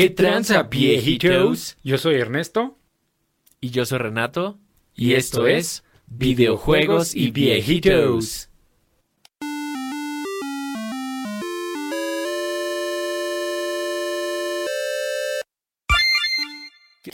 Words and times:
¿Qué 0.00 0.08
tranza, 0.08 0.62
viejitos? 0.62 1.76
Yo 1.84 1.98
soy 1.98 2.14
Ernesto. 2.14 2.78
Y 3.60 3.68
yo 3.68 3.84
soy 3.84 3.98
Renato. 3.98 4.58
Y, 4.94 5.12
esto 5.12 5.46
es 5.46 5.84
Videojuegos 6.06 7.14
y 7.14 7.30
Viejitos. 7.30 8.48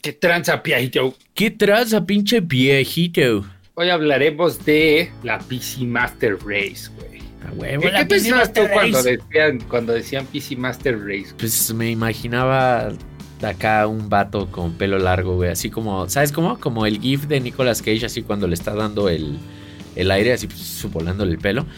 ¿Qué 0.00 0.12
tranza, 0.12 0.58
viejito? 0.58 1.12
¿Qué 1.34 1.50
tranza, 1.50 2.06
pinche 2.06 2.38
viejito? 2.38 3.44
Hoy 3.74 3.90
hablaremos 3.90 4.64
de 4.64 5.10
la 5.24 5.40
PC 5.40 5.80
Master 5.80 6.38
Race, 6.46 6.88
güey. 6.94 7.15
Huevo, 7.52 7.82
¿Qué, 7.82 8.06
pensabas 8.06 8.52
tú 8.52 8.62
cuando 8.72 9.02
decían, 9.02 9.60
cuando 9.68 9.92
decían 9.92 10.26
PC 10.26 10.56
Master 10.56 10.98
Race? 10.98 11.34
Pues 11.38 11.72
me 11.74 11.90
imaginaba 11.90 12.92
acá 13.42 13.86
un 13.86 14.09
vato 14.09 14.50
con 14.50 14.74
pelo 14.74 14.98
largo, 14.98 15.36
güey. 15.36 15.50
Así 15.50 15.70
como, 15.70 16.09
¿sabes 16.09 16.32
cómo? 16.32 16.59
Como 16.59 16.86
el 16.86 17.00
gif 17.00 17.24
de 17.24 17.41
Nicolas 17.41 17.82
Cage, 17.82 18.06
así 18.06 18.22
cuando 18.22 18.46
le 18.46 18.55
está 18.55 18.74
dando 18.74 19.09
el, 19.09 19.38
el 19.95 20.10
aire, 20.10 20.32
así 20.32 20.46
pues, 20.46 20.86
volándole 20.92 21.32
el 21.32 21.38
pelo. 21.38 21.66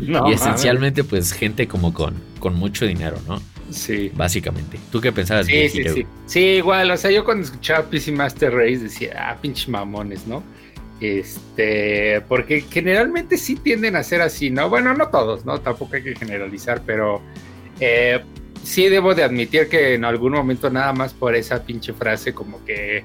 No, 0.00 0.30
y 0.30 0.34
esencialmente, 0.34 1.02
pues 1.02 1.32
gente 1.32 1.66
como 1.66 1.92
con, 1.92 2.14
con 2.38 2.54
mucho 2.54 2.86
dinero, 2.86 3.18
¿no? 3.26 3.42
Sí. 3.70 4.10
Básicamente. 4.14 4.78
¿Tú 4.90 5.00
qué 5.00 5.12
pensabas, 5.12 5.46
Sí, 5.46 5.68
sí, 5.68 5.84
sí. 5.88 6.06
Sí, 6.26 6.40
igual, 6.40 6.90
o 6.90 6.96
sea, 6.96 7.10
yo 7.10 7.24
cuando 7.24 7.44
escuchaba 7.44 7.84
PC 7.88 8.12
Master 8.12 8.52
Race 8.52 8.78
decía, 8.78 9.28
ah, 9.28 9.38
pinche 9.40 9.70
mamones, 9.70 10.26
¿no? 10.26 10.42
Este, 11.02 12.20
porque 12.28 12.60
generalmente 12.60 13.36
sí 13.36 13.56
tienden 13.56 13.96
a 13.96 14.04
ser 14.04 14.22
así, 14.22 14.50
¿no? 14.50 14.68
Bueno, 14.68 14.94
no 14.94 15.08
todos, 15.08 15.44
¿no? 15.44 15.60
Tampoco 15.60 15.96
hay 15.96 16.04
que 16.04 16.14
generalizar, 16.14 16.82
pero 16.86 17.20
eh, 17.80 18.20
sí 18.62 18.88
debo 18.88 19.12
de 19.14 19.24
admitir 19.24 19.68
que 19.68 19.94
en 19.94 20.04
algún 20.04 20.32
momento 20.32 20.70
nada 20.70 20.92
más 20.92 21.12
por 21.12 21.34
esa 21.34 21.64
pinche 21.64 21.92
frase 21.92 22.32
como 22.32 22.64
que 22.64 23.04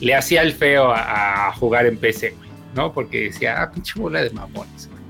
le 0.00 0.14
hacía 0.14 0.42
el 0.42 0.52
feo 0.52 0.92
a, 0.94 1.52
jugar 1.56 1.86
en 1.86 1.96
PC, 1.96 2.34
¿no? 2.76 2.92
Porque 2.92 3.24
decía, 3.24 3.60
ah, 3.60 3.72
pinche 3.72 3.98
bola 3.98 4.22
de 4.22 4.30
mamones, 4.30 4.88
güey. 4.88 5.02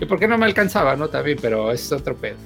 Y 0.00 0.06
por 0.06 0.18
qué 0.18 0.26
no 0.26 0.38
me 0.38 0.46
alcanzaba, 0.46 0.96
¿no? 0.96 1.08
También, 1.08 1.38
pero 1.40 1.70
es 1.70 1.92
otro 1.92 2.16
pedo. 2.16 2.36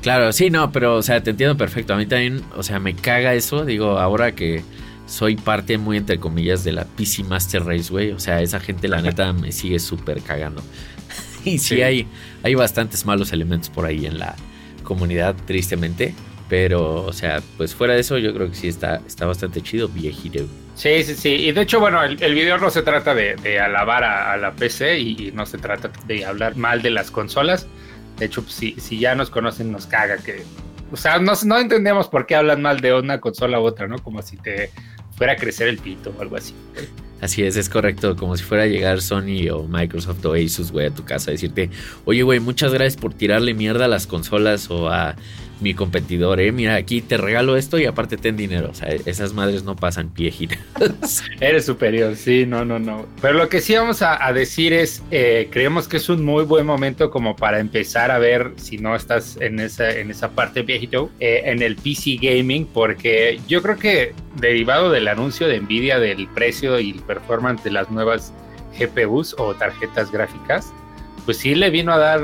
Claro, 0.00 0.32
sí, 0.32 0.48
no, 0.48 0.72
pero, 0.72 0.96
o 0.96 1.02
sea, 1.02 1.22
te 1.22 1.30
entiendo 1.30 1.56
perfecto. 1.56 1.94
A 1.94 1.96
mí 1.96 2.06
también, 2.06 2.42
o 2.56 2.62
sea, 2.62 2.78
me 2.78 2.94
caga 2.94 3.34
eso. 3.34 3.64
Digo, 3.64 3.98
ahora 3.98 4.32
que 4.32 4.62
soy 5.06 5.36
parte 5.36 5.78
muy, 5.78 5.96
entre 5.96 6.18
comillas, 6.18 6.64
de 6.64 6.72
la 6.72 6.84
PC 6.84 7.24
Master 7.24 7.64
Race, 7.64 7.90
güey. 7.90 8.12
O 8.12 8.18
sea, 8.20 8.40
esa 8.42 8.60
gente, 8.60 8.88
la 8.88 9.00
neta, 9.02 9.32
me 9.32 9.52
sigue 9.52 9.78
súper 9.78 10.20
cagando. 10.22 10.62
Y 11.44 11.58
sí, 11.58 11.76
Sí. 11.76 11.82
hay, 11.82 12.06
hay 12.42 12.54
bastantes 12.54 13.04
malos 13.04 13.30
elementos 13.32 13.68
por 13.68 13.84
ahí 13.84 14.06
en 14.06 14.18
la 14.18 14.34
comunidad, 14.82 15.34
tristemente. 15.46 16.14
Pero, 16.48 17.04
o 17.04 17.12
sea, 17.12 17.42
pues 17.58 17.74
fuera 17.74 17.94
de 17.94 18.00
eso, 18.00 18.16
yo 18.18 18.32
creo 18.32 18.48
que 18.48 18.54
sí 18.56 18.68
está, 18.68 19.02
está 19.06 19.26
bastante 19.26 19.60
chido, 19.62 19.88
viejito. 19.88 20.46
Sí, 20.74 21.02
sí, 21.02 21.14
sí. 21.14 21.28
Y 21.30 21.52
de 21.52 21.60
hecho, 21.62 21.80
bueno, 21.80 22.02
el, 22.02 22.22
el 22.22 22.34
video 22.34 22.56
no 22.58 22.70
se 22.70 22.82
trata 22.82 23.14
de, 23.14 23.36
de 23.36 23.60
alabar 23.60 24.04
a, 24.04 24.32
a 24.32 24.36
la 24.38 24.52
PC 24.52 24.98
y, 25.00 25.28
y 25.28 25.32
no 25.32 25.44
se 25.46 25.58
trata 25.58 25.90
de 26.06 26.24
hablar 26.24 26.56
mal 26.56 26.80
de 26.80 26.90
las 26.90 27.10
consolas. 27.10 27.66
De 28.18 28.26
hecho, 28.26 28.42
pues, 28.42 28.54
si, 28.54 28.72
si 28.78 28.98
ya 28.98 29.14
nos 29.14 29.28
conocen, 29.30 29.70
nos 29.70 29.86
caga 29.86 30.16
que... 30.18 30.44
O 30.92 30.96
sea, 30.96 31.18
no, 31.18 31.32
no 31.44 31.58
entendemos 31.58 32.08
por 32.08 32.26
qué 32.26 32.36
hablan 32.36 32.62
mal 32.62 32.80
de 32.80 32.94
una 32.94 33.20
consola 33.20 33.58
u 33.60 33.64
otra, 33.64 33.86
¿no? 33.88 33.98
Como 33.98 34.22
si 34.22 34.36
te 34.36 34.70
fuera 35.16 35.34
a 35.34 35.36
crecer 35.36 35.68
el 35.68 35.78
pito 35.78 36.14
o 36.16 36.20
algo 36.20 36.36
así. 36.36 36.54
Así 37.20 37.42
es, 37.42 37.56
es 37.56 37.68
correcto. 37.68 38.16
Como 38.16 38.36
si 38.36 38.44
fuera 38.44 38.64
a 38.64 38.66
llegar 38.66 39.00
Sony 39.00 39.48
o 39.52 39.66
Microsoft 39.66 40.24
o 40.26 40.34
Asus, 40.34 40.72
güey, 40.72 40.86
a 40.86 40.90
tu 40.90 41.04
casa 41.04 41.30
a 41.30 41.32
decirte, 41.32 41.70
oye, 42.04 42.22
güey, 42.22 42.40
muchas 42.40 42.72
gracias 42.72 43.00
por 43.00 43.14
tirarle 43.14 43.54
mierda 43.54 43.86
a 43.86 43.88
las 43.88 44.06
consolas 44.06 44.70
o 44.70 44.90
a 44.90 45.16
mi 45.60 45.74
competidor, 45.74 46.40
eh. 46.40 46.52
Mira, 46.52 46.74
aquí 46.74 47.00
te 47.00 47.16
regalo 47.16 47.56
esto 47.56 47.78
y 47.78 47.86
aparte 47.86 48.16
ten 48.16 48.36
dinero. 48.36 48.70
O 48.70 48.74
sea, 48.74 48.88
esas 48.88 49.32
madres 49.32 49.64
no 49.64 49.76
pasan 49.76 50.10
piejitas. 50.10 50.58
Eres 51.40 51.66
superior, 51.66 52.16
sí, 52.16 52.44
no, 52.46 52.64
no, 52.64 52.78
no. 52.78 53.06
Pero 53.20 53.34
lo 53.34 53.48
que 53.48 53.60
sí 53.60 53.74
vamos 53.74 54.02
a, 54.02 54.32
decir 54.32 54.72
es, 54.72 55.02
eh, 55.10 55.48
creemos 55.50 55.88
que 55.88 55.98
es 55.98 56.08
un 56.08 56.24
muy 56.24 56.44
buen 56.44 56.66
momento 56.66 57.10
como 57.10 57.36
para 57.36 57.60
empezar 57.60 58.10
a 58.10 58.18
ver, 58.18 58.52
si 58.56 58.78
no 58.78 58.96
estás 58.96 59.36
en 59.40 59.60
esa, 59.60 59.90
en 59.90 60.10
esa 60.10 60.30
parte 60.30 60.62
viejito, 60.62 61.10
eh, 61.20 61.42
en 61.44 61.62
el 61.62 61.76
PC 61.76 62.18
Gaming, 62.20 62.66
porque 62.66 63.40
yo 63.48 63.62
creo 63.62 63.76
que 63.76 64.12
derivado 64.36 64.90
del 64.90 65.08
anuncio 65.08 65.46
de 65.46 65.60
Nvidia 65.60 65.98
del 65.98 66.26
precio 66.28 66.80
y 66.80 66.90
el 66.90 67.00
performance 67.00 67.62
de 67.62 67.70
las 67.70 67.90
nuevas 67.90 68.32
GPUs 68.78 69.34
o 69.38 69.54
tarjetas 69.54 70.10
gráficas, 70.10 70.72
pues 71.24 71.38
sí 71.38 71.54
le 71.54 71.70
vino 71.70 71.92
a 71.92 71.98
dar 71.98 72.20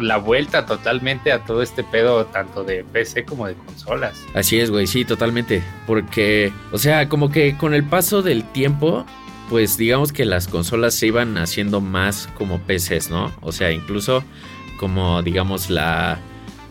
la 0.00 0.16
vuelta 0.16 0.66
totalmente 0.66 1.32
a 1.32 1.44
todo 1.44 1.62
este 1.62 1.82
pedo, 1.82 2.26
tanto 2.26 2.64
de 2.64 2.84
PC 2.84 3.24
como 3.24 3.46
de 3.46 3.54
consolas. 3.54 4.20
Así 4.34 4.58
es, 4.60 4.70
güey, 4.70 4.86
sí, 4.86 5.04
totalmente. 5.04 5.62
Porque, 5.86 6.52
o 6.72 6.78
sea, 6.78 7.08
como 7.08 7.30
que 7.30 7.56
con 7.56 7.74
el 7.74 7.84
paso 7.84 8.22
del 8.22 8.44
tiempo, 8.44 9.04
pues 9.50 9.76
digamos 9.76 10.12
que 10.12 10.24
las 10.24 10.48
consolas 10.48 10.94
se 10.94 11.08
iban 11.08 11.36
haciendo 11.38 11.80
más 11.80 12.28
como 12.38 12.60
PCs, 12.60 13.10
¿no? 13.10 13.32
O 13.40 13.52
sea, 13.52 13.72
incluso 13.72 14.24
como, 14.78 15.22
digamos, 15.22 15.70
la 15.70 16.18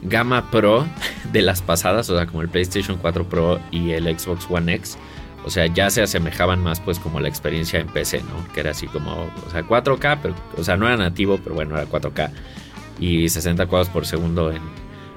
gama 0.03 0.51
Pro 0.51 0.85
de 1.31 1.41
las 1.41 1.61
pasadas, 1.61 2.09
o 2.09 2.15
sea, 2.15 2.25
como 2.25 2.41
el 2.41 2.49
PlayStation 2.49 2.97
4 2.97 3.25
Pro 3.25 3.59
y 3.71 3.91
el 3.91 4.05
Xbox 4.17 4.47
One 4.49 4.73
X. 4.75 4.97
O 5.45 5.49
sea, 5.49 5.67
ya 5.67 5.89
se 5.89 6.01
asemejaban 6.01 6.61
más 6.63 6.79
pues 6.79 6.99
como 6.99 7.19
la 7.19 7.27
experiencia 7.27 7.79
en 7.79 7.87
PC, 7.87 8.21
¿no? 8.23 8.53
Que 8.53 8.61
era 8.61 8.71
así 8.71 8.87
como, 8.87 9.29
o 9.45 9.51
sea, 9.51 9.63
4K, 9.63 10.19
pero, 10.21 10.35
o 10.57 10.63
sea, 10.63 10.77
no 10.77 10.87
era 10.87 10.97
nativo, 10.97 11.39
pero 11.43 11.55
bueno, 11.55 11.75
era 11.75 11.85
4K. 11.87 12.31
Y 12.99 13.27
60 13.27 13.65
cuadros 13.67 13.89
por 13.89 14.05
segundo 14.05 14.51
en 14.51 14.61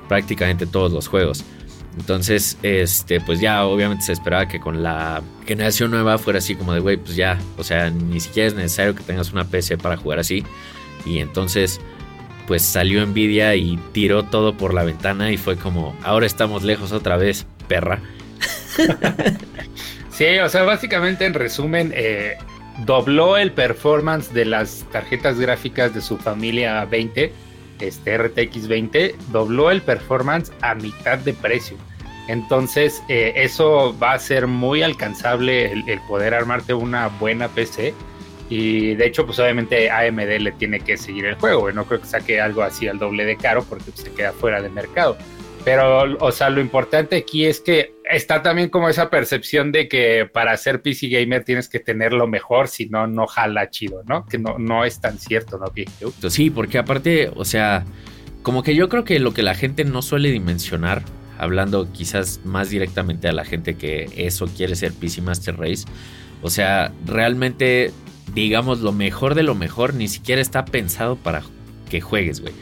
prácticamente 0.08 0.66
todos 0.66 0.92
los 0.92 1.08
juegos. 1.08 1.44
Entonces, 1.98 2.58
este, 2.62 3.20
pues 3.20 3.40
ya 3.40 3.64
obviamente 3.64 4.04
se 4.04 4.12
esperaba 4.12 4.46
que 4.48 4.60
con 4.60 4.82
la 4.82 5.22
generación 5.46 5.90
nueva 5.90 6.18
fuera 6.18 6.40
así 6.40 6.54
como 6.54 6.74
de, 6.74 6.80
güey, 6.80 6.98
pues 6.98 7.16
ya, 7.16 7.38
o 7.56 7.64
sea, 7.64 7.90
ni 7.90 8.20
siquiera 8.20 8.48
es 8.48 8.54
necesario 8.54 8.94
que 8.94 9.02
tengas 9.02 9.32
una 9.32 9.44
PC 9.44 9.78
para 9.78 9.96
jugar 9.96 10.18
así. 10.18 10.44
Y 11.06 11.20
entonces, 11.20 11.80
pues 12.46 12.62
salió 12.62 13.04
Nvidia 13.06 13.54
y 13.56 13.78
tiró 13.92 14.24
todo 14.24 14.56
por 14.56 14.74
la 14.74 14.84
ventana 14.84 15.32
y 15.32 15.38
fue 15.38 15.56
como, 15.56 15.96
ahora 16.02 16.26
estamos 16.26 16.64
lejos 16.64 16.92
otra 16.92 17.16
vez, 17.16 17.46
perra. 17.66 18.02
Sí, 20.16 20.38
o 20.38 20.48
sea, 20.48 20.62
básicamente 20.62 21.26
en 21.26 21.34
resumen, 21.34 21.92
eh, 21.94 22.38
dobló 22.86 23.36
el 23.36 23.52
performance 23.52 24.32
de 24.32 24.46
las 24.46 24.86
tarjetas 24.90 25.38
gráficas 25.38 25.92
de 25.94 26.00
su 26.00 26.16
familia 26.16 26.86
20, 26.86 27.30
este 27.80 28.16
RTX 28.16 28.66
20, 28.66 29.14
dobló 29.30 29.70
el 29.70 29.82
performance 29.82 30.50
a 30.62 30.74
mitad 30.74 31.18
de 31.18 31.34
precio. 31.34 31.76
Entonces, 32.28 33.02
eh, 33.10 33.34
eso 33.36 33.94
va 34.02 34.14
a 34.14 34.18
ser 34.18 34.46
muy 34.46 34.82
alcanzable 34.82 35.70
el, 35.70 35.86
el 35.86 36.00
poder 36.08 36.32
armarte 36.32 36.72
una 36.72 37.08
buena 37.08 37.48
PC. 37.48 37.92
Y 38.48 38.94
de 38.94 39.06
hecho, 39.06 39.26
pues 39.26 39.38
obviamente 39.38 39.90
AMD 39.90 40.38
le 40.38 40.52
tiene 40.52 40.80
que 40.80 40.96
seguir 40.96 41.26
el 41.26 41.34
juego. 41.34 41.70
No 41.72 41.84
creo 41.84 42.00
que 42.00 42.06
saque 42.06 42.40
algo 42.40 42.62
así 42.62 42.88
al 42.88 42.98
doble 42.98 43.26
de 43.26 43.36
caro 43.36 43.64
porque 43.64 43.90
pues, 43.90 44.06
se 44.06 44.12
queda 44.12 44.32
fuera 44.32 44.62
de 44.62 44.70
mercado. 44.70 45.18
Pero, 45.66 46.16
o 46.20 46.30
sea, 46.30 46.48
lo 46.48 46.60
importante 46.60 47.16
aquí 47.16 47.44
es 47.44 47.58
que 47.58 47.96
está 48.08 48.40
también 48.40 48.68
como 48.68 48.88
esa 48.88 49.10
percepción 49.10 49.72
de 49.72 49.88
que 49.88 50.24
para 50.32 50.56
ser 50.56 50.80
PC 50.80 51.08
gamer 51.08 51.42
tienes 51.42 51.68
que 51.68 51.80
tener 51.80 52.12
lo 52.12 52.28
mejor, 52.28 52.68
si 52.68 52.86
no, 52.86 53.08
no 53.08 53.26
jala 53.26 53.68
chido, 53.68 54.04
¿no? 54.06 54.26
Que 54.26 54.38
no, 54.38 54.58
no 54.58 54.84
es 54.84 55.00
tan 55.00 55.18
cierto, 55.18 55.58
¿no? 55.58 55.68
viejo? 55.72 56.12
Sí, 56.30 56.50
porque 56.50 56.78
aparte, 56.78 57.32
o 57.34 57.44
sea, 57.44 57.84
como 58.44 58.62
que 58.62 58.76
yo 58.76 58.88
creo 58.88 59.02
que 59.02 59.18
lo 59.18 59.34
que 59.34 59.42
la 59.42 59.56
gente 59.56 59.84
no 59.84 60.02
suele 60.02 60.30
dimensionar, 60.30 61.02
hablando 61.36 61.92
quizás 61.92 62.42
más 62.44 62.70
directamente 62.70 63.26
a 63.26 63.32
la 63.32 63.44
gente 63.44 63.74
que 63.74 64.08
eso 64.16 64.46
quiere 64.46 64.76
ser 64.76 64.92
PC 64.92 65.20
Master 65.20 65.58
Race, 65.58 65.84
o 66.42 66.48
sea, 66.48 66.92
realmente, 67.06 67.90
digamos, 68.34 68.82
lo 68.82 68.92
mejor 68.92 69.34
de 69.34 69.42
lo 69.42 69.56
mejor 69.56 69.94
ni 69.94 70.06
siquiera 70.06 70.40
está 70.40 70.64
pensado 70.64 71.16
para 71.16 71.42
que 71.90 72.00
juegues, 72.00 72.40
güey. 72.40 72.54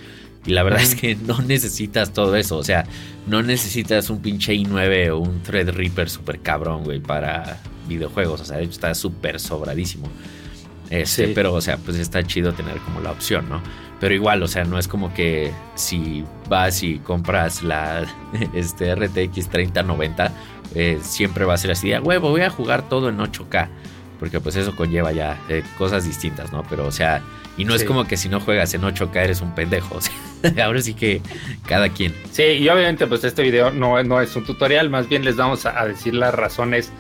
Y 0.47 0.53
la 0.53 0.63
verdad 0.63 0.83
es 0.83 0.95
que 0.95 1.17
no 1.17 1.41
necesitas 1.43 2.13
todo 2.13 2.37
eso. 2.37 2.57
O 2.59 2.63
sea, 2.65 2.85
no 3.27 3.43
necesitas 3.43 4.11
un 4.11 4.21
pinche 4.21 4.53
i9 4.55 5.11
o 5.11 5.19
un 5.19 5.43
Threadripper 5.43 6.11
super 6.11 6.41
cabrón, 6.41 6.85
güey, 6.85 7.01
para 7.01 7.59
videojuegos. 7.89 8.41
O 8.43 8.45
sea, 8.45 8.59
de 8.59 8.65
hecho 8.65 8.73
está 8.73 8.95
súper 8.95 9.41
sobradísimo. 9.41 10.07
Este, 10.91 11.27
Sí. 11.29 11.33
pero, 11.35 11.55
o 11.55 11.61
sea, 11.61 11.79
pues 11.79 11.97
está 11.99 12.23
chido 12.25 12.53
tener 12.53 12.77
como 12.79 13.01
la 13.01 13.11
opción, 13.11 13.49
¿no? 13.49 13.63
Pero 14.01 14.15
igual, 14.15 14.43
o 14.43 14.49
sea, 14.49 14.65
no 14.65 14.79
es 14.79 14.87
como 14.87 15.15
que 15.15 15.51
si 15.77 16.25
vas 16.49 16.83
y 16.83 16.99
compras 16.99 17.63
la 17.63 18.05
este, 18.55 18.95
RTX 18.95 19.49
3090, 19.49 20.31
eh, 20.75 20.99
siempre 21.03 21.47
va 21.47 21.55
a 21.55 21.57
ser 21.57 21.71
así 21.71 21.89
de, 21.89 21.95
"A 21.97 22.03
huevo, 22.03 22.29
voy 22.31 22.43
a 22.43 22.51
jugar 22.51 22.87
todo 22.89 23.09
en 23.09 23.19
8K. 23.19 23.69
Porque 24.21 24.41
pues 24.41 24.57
eso 24.57 24.77
conlleva 24.77 25.13
ya 25.13 25.39
eh, 25.49 25.63
cosas 25.79 26.05
distintas, 26.05 26.53
¿no? 26.53 26.63
Pero, 26.71 26.87
o 26.87 26.93
sea, 26.93 27.23
y 27.57 27.65
no 27.65 27.75
es 27.75 27.85
como 27.85 28.07
que 28.07 28.17
si 28.17 28.29
no 28.29 28.41
juegas 28.41 28.73
en 28.75 28.83
8K 28.85 29.25
eres 29.25 29.41
un 29.41 29.55
pendejo. 29.55 29.97
O 29.99 30.01
sea, 30.01 30.13
ahora 30.63 30.81
sí 30.81 30.95
que 30.95 31.21
cada 31.67 31.89
quien. 31.89 32.15
Sí, 32.31 32.43
y 32.43 32.69
obviamente 32.69 33.07
pues 33.07 33.25
este 33.25 33.43
video 33.43 33.71
no, 33.71 34.03
no 34.03 34.21
es 34.21 34.35
un 34.37 34.45
tutorial, 34.45 34.91
más 34.91 35.09
bien 35.09 35.25
les 35.25 35.37
vamos 35.37 35.67
a, 35.67 35.81
a 35.81 35.87
decir 35.87 36.15
las 36.15 36.35
razones 36.35 36.93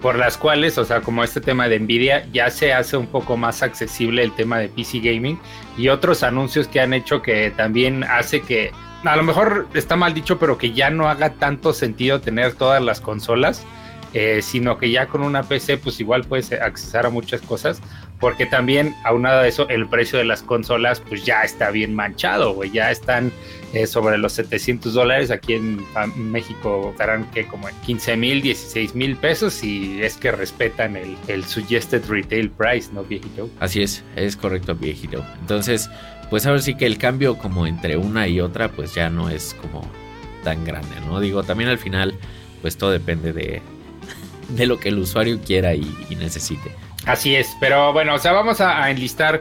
por 0.00 0.16
las 0.16 0.36
cuales, 0.36 0.78
o 0.78 0.84
sea, 0.84 1.00
como 1.00 1.22
este 1.22 1.40
tema 1.40 1.68
de 1.68 1.78
Nvidia, 1.78 2.26
ya 2.32 2.50
se 2.50 2.72
hace 2.72 2.96
un 2.96 3.06
poco 3.06 3.36
más 3.36 3.62
accesible 3.62 4.24
el 4.24 4.32
tema 4.34 4.58
de 4.58 4.68
PC 4.68 4.98
Gaming 4.98 5.38
y 5.78 5.88
otros 5.88 6.24
anuncios 6.24 6.66
que 6.66 6.80
han 6.80 6.92
hecho 6.92 7.22
que 7.22 7.52
también 7.56 8.02
hace 8.02 8.40
que 8.40 8.72
a 9.04 9.16
lo 9.16 9.22
mejor 9.22 9.68
está 9.74 9.96
mal 9.96 10.14
dicho, 10.14 10.38
pero 10.38 10.58
que 10.58 10.72
ya 10.72 10.90
no 10.90 11.08
haga 11.08 11.34
tanto 11.34 11.72
sentido 11.72 12.20
tener 12.20 12.54
todas 12.54 12.82
las 12.82 13.00
consolas, 13.00 13.64
eh, 14.14 14.40
sino 14.42 14.78
que 14.78 14.90
ya 14.90 15.06
con 15.06 15.22
una 15.22 15.42
PC 15.42 15.78
pues 15.78 15.98
igual 16.00 16.24
puedes 16.24 16.52
accesar 16.52 17.06
a 17.06 17.10
muchas 17.10 17.40
cosas, 17.40 17.80
porque 18.20 18.46
también 18.46 18.94
aunado 19.04 19.40
a 19.40 19.48
eso 19.48 19.68
el 19.68 19.88
precio 19.88 20.18
de 20.18 20.24
las 20.24 20.42
consolas 20.42 21.00
pues 21.00 21.24
ya 21.24 21.42
está 21.42 21.70
bien 21.70 21.94
manchado, 21.94 22.52
güey, 22.52 22.70
ya 22.70 22.90
están 22.90 23.32
eh, 23.72 23.86
sobre 23.86 24.18
los 24.18 24.34
700 24.34 24.92
dólares, 24.92 25.30
aquí 25.30 25.54
en 25.54 25.82
México 26.16 26.90
estarán 26.90 27.24
que 27.30 27.46
como 27.46 27.68
en 27.68 27.74
15 27.86 28.16
mil, 28.18 28.42
16 28.42 28.94
mil 28.94 29.16
pesos 29.16 29.64
y 29.64 30.02
es 30.02 30.16
que 30.18 30.30
respetan 30.30 30.96
el, 30.96 31.16
el 31.26 31.44
suggested 31.44 32.02
retail 32.06 32.50
price, 32.50 32.92
¿no, 32.92 33.02
viejito? 33.04 33.48
Así 33.60 33.82
es, 33.82 34.04
es 34.14 34.36
correcto, 34.36 34.74
viejito. 34.74 35.24
Entonces, 35.40 35.88
pues 36.28 36.44
ahora 36.46 36.60
sí 36.60 36.74
que 36.74 36.86
el 36.86 36.98
cambio 36.98 37.38
como 37.38 37.66
entre 37.66 37.96
una 37.96 38.28
y 38.28 38.40
otra 38.40 38.68
pues 38.68 38.94
ya 38.94 39.08
no 39.08 39.30
es 39.30 39.54
como 39.54 39.90
tan 40.44 40.64
grande, 40.64 40.96
¿no? 41.06 41.20
Digo, 41.20 41.42
también 41.42 41.70
al 41.70 41.78
final 41.78 42.14
pues 42.60 42.76
todo 42.76 42.90
depende 42.90 43.32
de, 43.32 43.60
de 44.48 44.66
lo 44.66 44.78
que 44.78 44.88
el 44.88 44.98
usuario 44.98 45.40
quiera 45.40 45.74
y, 45.74 45.86
necesite. 46.18 46.70
Así 47.06 47.34
es, 47.34 47.56
pero 47.58 47.92
bueno, 47.92 48.14
o 48.14 48.18
sea, 48.18 48.32
vamos 48.32 48.60
a, 48.60 48.90
enlistar 48.90 49.40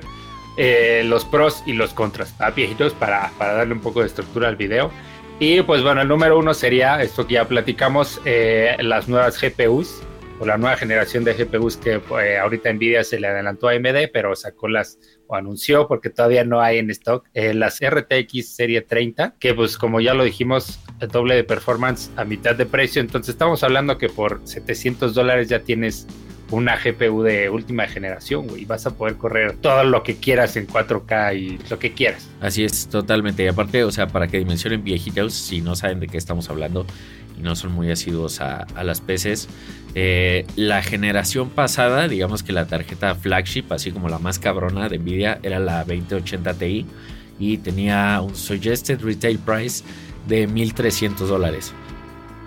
eh, 0.58 1.04
los 1.06 1.26
pros 1.26 1.64
y 1.66 1.74
los 1.74 1.94
contras 1.94 2.34
a 2.40 2.52
viejitos 2.52 2.94
para, 2.94 3.32
para, 3.38 3.54
darle 3.54 3.74
un 3.74 3.82
poco 3.82 4.02
de 4.02 4.08
estructura 4.08 4.48
al 4.48 4.56
video. 4.56 4.92
Y 5.40 5.62
pues 5.64 5.82
bueno, 5.82 6.02
el 6.02 6.08
número 6.08 6.38
uno 6.38 6.54
sería 6.54 7.02
esto 7.02 7.26
que 7.26 7.36
ya 7.36 7.48
platicamos, 7.48 8.22
eh, 8.26 8.78
las 8.80 9.08
nuevas 9.08 9.42
GPUs 9.42 10.02
o 10.40 10.46
la 10.46 10.58
nueva 10.58 10.76
generación 10.76 11.24
de 11.24 11.34
GPUs 11.34 11.78
que 11.78 12.02
eh, 12.24 12.38
ahorita 12.38 12.74
Nvidia 12.74 13.04
se 13.04 13.20
le 13.20 13.28
adelantó 13.28 13.68
a 13.68 13.74
AMD, 13.74 14.10
pero 14.12 14.36
sacó 14.36 14.68
las 14.68 15.00
anunció 15.36 15.88
porque 15.88 16.10
todavía 16.10 16.44
no 16.44 16.62
hay 16.62 16.78
en 16.78 16.90
stock 16.92 17.26
eh, 17.34 17.54
las 17.54 17.80
RTX 17.80 18.48
serie 18.48 18.82
30, 18.82 19.36
que 19.40 19.54
pues 19.54 19.78
como 19.78 20.02
ya 20.02 20.14
lo 20.14 20.24
dijimos, 20.24 20.80
el 21.00 21.10
doble 21.10 21.36
de 21.36 21.44
performance 21.44 22.10
a 22.16 22.26
mitad 22.26 22.56
de 22.56 22.66
precio, 22.66 23.02
entonces 23.02 23.34
estamos 23.34 23.64
hablando 23.64 23.98
que 23.98 24.10
por 24.10 24.42
700 24.44 25.14
dólares 25.14 25.50
ya 25.50 25.60
tienes 25.60 26.08
una 26.52 26.78
GPU 26.78 27.24
de 27.24 27.50
última 27.50 27.88
generación, 27.88 28.48
güey. 28.48 28.66
Vas 28.66 28.86
a 28.86 28.92
poder 28.92 29.16
correr 29.16 29.56
todo 29.58 29.84
lo 29.84 30.04
que 30.04 30.18
quieras 30.18 30.58
en 30.58 30.68
4K 30.68 31.38
y 31.38 31.60
lo 31.70 31.80
que 31.80 31.94
quieras. 31.94 32.30
Así 32.42 32.64
es, 32.64 32.88
totalmente. 32.88 33.44
Y 33.44 33.48
aparte, 33.48 33.84
o 33.84 33.92
sea, 33.92 34.08
para 34.08 34.28
que 34.28 34.38
dimensionen 34.38 34.84
viejitos, 34.84 35.34
si 35.34 35.62
no 35.62 35.76
saben 35.76 36.00
de 36.00 36.08
qué 36.08 36.18
estamos 36.18 36.50
hablando 36.50 36.86
no 37.40 37.56
son 37.56 37.72
muy 37.72 37.92
asiduos 37.92 38.42
a, 38.42 38.66
las 38.84 39.02
PCs, 39.02 39.48
eh, 39.96 40.46
la 40.56 40.82
generación 40.82 41.50
pasada, 41.50 42.08
digamos 42.08 42.44
que 42.44 42.54
la 42.54 42.66
tarjeta 42.66 43.16
flagship, 43.16 43.66
así 43.72 43.92
como 43.92 44.10
la 44.10 44.20
más 44.20 44.40
cabrona 44.40 44.90
de 44.90 45.00
Nvidia, 45.00 45.40
era 45.44 45.60
la 45.60 45.84
2080 45.84 46.54
Ti 46.54 46.86
y 47.40 47.58
tenía 47.58 48.22
un 48.22 48.36
suggested 48.36 49.02
retail 49.02 49.40
price 49.40 49.84
de 50.28 50.48
1300 50.48 51.28
dólares. 51.28 51.74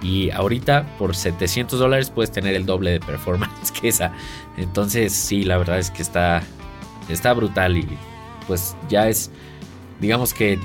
Y 0.02 0.30
ahorita 0.30 0.86
por 0.98 1.16
700 1.16 1.78
dólares 1.78 2.10
puedes 2.10 2.30
tener 2.30 2.54
el 2.54 2.66
doble 2.66 2.92
de 2.92 3.00
performance 3.00 3.72
que 3.80 3.88
esa. 3.88 4.12
Entonces 4.56 5.12
sí, 5.12 5.44
la 5.44 5.56
verdad 5.56 5.78
es 5.78 5.90
que 5.90 6.02
está, 6.02 6.42
está 7.08 7.32
brutal 7.32 7.76
y 7.76 7.86
pues 8.46 8.76
ya 8.88 9.08
es, 9.08 9.30
digamos 10.00 10.34
que 10.34 10.58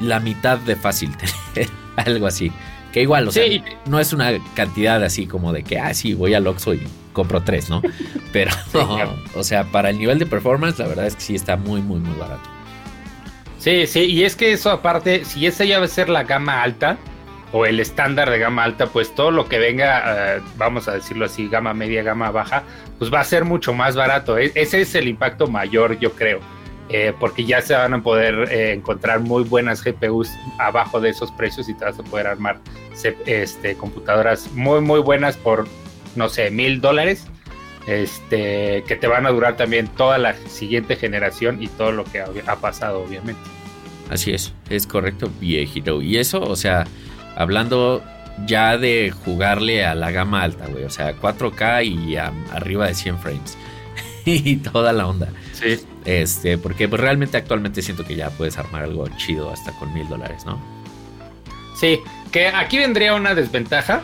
la 0.00 0.20
mitad 0.20 0.58
de 0.58 0.76
fácil 0.76 1.14
tener 1.54 1.70
algo 1.96 2.26
así. 2.26 2.50
Que 2.92 3.02
igual, 3.02 3.28
o 3.28 3.32
sea, 3.32 3.44
no 3.86 4.00
es 4.00 4.12
una 4.12 4.32
cantidad 4.54 5.02
así 5.02 5.26
como 5.26 5.52
de 5.52 5.62
que, 5.62 5.78
ah, 5.78 5.92
sí, 5.92 6.14
voy 6.14 6.34
al 6.34 6.46
Oxxo 6.46 6.74
y 6.74 6.80
compro 7.12 7.42
tres, 7.42 7.68
¿no? 7.68 7.82
Pero, 8.32 8.50
o 9.34 9.44
sea, 9.44 9.64
para 9.64 9.90
el 9.90 9.98
nivel 9.98 10.18
de 10.18 10.26
performance, 10.26 10.78
la 10.78 10.86
verdad 10.86 11.06
es 11.06 11.14
que 11.16 11.20
sí 11.20 11.34
está 11.34 11.56
muy, 11.56 11.82
muy, 11.82 12.00
muy 12.00 12.18
barato. 12.18 12.48
Sí, 13.58 13.86
sí, 13.86 14.00
y 14.00 14.24
es 14.24 14.36
que 14.36 14.52
eso 14.52 14.70
aparte, 14.70 15.24
si 15.24 15.46
esa 15.46 15.64
ya 15.64 15.78
va 15.80 15.84
a 15.84 15.88
ser 15.88 16.08
la 16.08 16.22
gama 16.22 16.62
alta, 16.62 16.96
o 17.52 17.66
el 17.66 17.80
estándar 17.80 18.30
de 18.30 18.38
gama 18.38 18.64
alta, 18.64 18.86
pues 18.86 19.14
todo 19.14 19.30
lo 19.30 19.48
que 19.48 19.58
venga, 19.58 20.36
eh, 20.36 20.40
vamos 20.56 20.88
a 20.88 20.94
decirlo 20.94 21.24
así, 21.24 21.48
gama 21.48 21.72
media, 21.74 22.02
gama 22.02 22.30
baja, 22.30 22.62
pues 22.98 23.12
va 23.12 23.20
a 23.20 23.24
ser 23.24 23.44
mucho 23.44 23.72
más 23.72 23.96
barato. 23.96 24.38
E, 24.38 24.52
ese 24.54 24.82
es 24.82 24.94
el 24.94 25.08
impacto 25.08 25.46
mayor, 25.46 25.98
yo 25.98 26.12
creo, 26.12 26.40
eh, 26.88 27.12
porque 27.18 27.44
ya 27.44 27.60
se 27.60 27.74
van 27.74 27.94
a 27.94 28.02
poder 28.02 28.50
eh, 28.50 28.72
encontrar 28.72 29.20
muy 29.20 29.44
buenas 29.44 29.82
GPUs 29.82 30.30
abajo 30.58 31.00
de 31.00 31.10
esos 31.10 31.30
precios 31.32 31.68
y 31.68 31.74
te 31.74 31.84
vas 31.84 31.98
a 31.98 32.02
poder 32.02 32.26
armar 32.26 32.60
este, 33.26 33.76
computadoras 33.76 34.50
muy, 34.52 34.80
muy 34.80 35.00
buenas 35.00 35.36
por, 35.36 35.66
no 36.16 36.28
sé, 36.28 36.50
mil 36.50 36.80
dólares. 36.80 37.26
Este, 37.86 38.84
que 38.86 38.96
te 38.96 39.06
van 39.06 39.24
a 39.24 39.30
durar 39.30 39.56
también 39.56 39.88
toda 39.88 40.18
la 40.18 40.34
siguiente 40.34 40.94
generación 40.94 41.62
y 41.62 41.68
todo 41.68 41.90
lo 41.90 42.04
que 42.04 42.20
ha 42.20 42.56
pasado, 42.56 43.00
obviamente. 43.02 43.40
Así 44.10 44.32
es, 44.32 44.52
es 44.68 44.86
correcto, 44.86 45.30
viejito. 45.40 46.02
Y 46.02 46.18
eso, 46.18 46.42
o 46.42 46.54
sea, 46.54 46.86
hablando 47.34 48.02
ya 48.46 48.78
de 48.78 49.10
jugarle 49.10 49.84
a 49.84 49.94
la 49.94 50.10
gama 50.10 50.42
alta, 50.42 50.66
güey. 50.66 50.84
O 50.84 50.90
sea, 50.90 51.16
4K 51.16 51.84
y 51.84 52.16
arriba 52.16 52.86
de 52.86 52.94
100 52.94 53.18
frames. 53.18 53.58
Y 54.28 54.56
toda 54.56 54.92
la 54.92 55.06
onda. 55.06 55.28
Sí. 55.52 55.80
Este, 56.04 56.58
porque 56.58 56.88
pues, 56.88 57.00
realmente 57.00 57.36
actualmente 57.36 57.82
siento 57.82 58.04
que 58.04 58.14
ya 58.14 58.30
puedes 58.30 58.56
armar 58.58 58.84
algo 58.84 59.06
chido 59.16 59.50
hasta 59.50 59.72
con 59.72 59.92
mil 59.92 60.08
dólares, 60.08 60.46
¿no? 60.46 60.60
Sí, 61.76 62.00
que 62.32 62.48
aquí 62.48 62.78
vendría 62.78 63.14
una 63.14 63.34
desventaja 63.34 64.02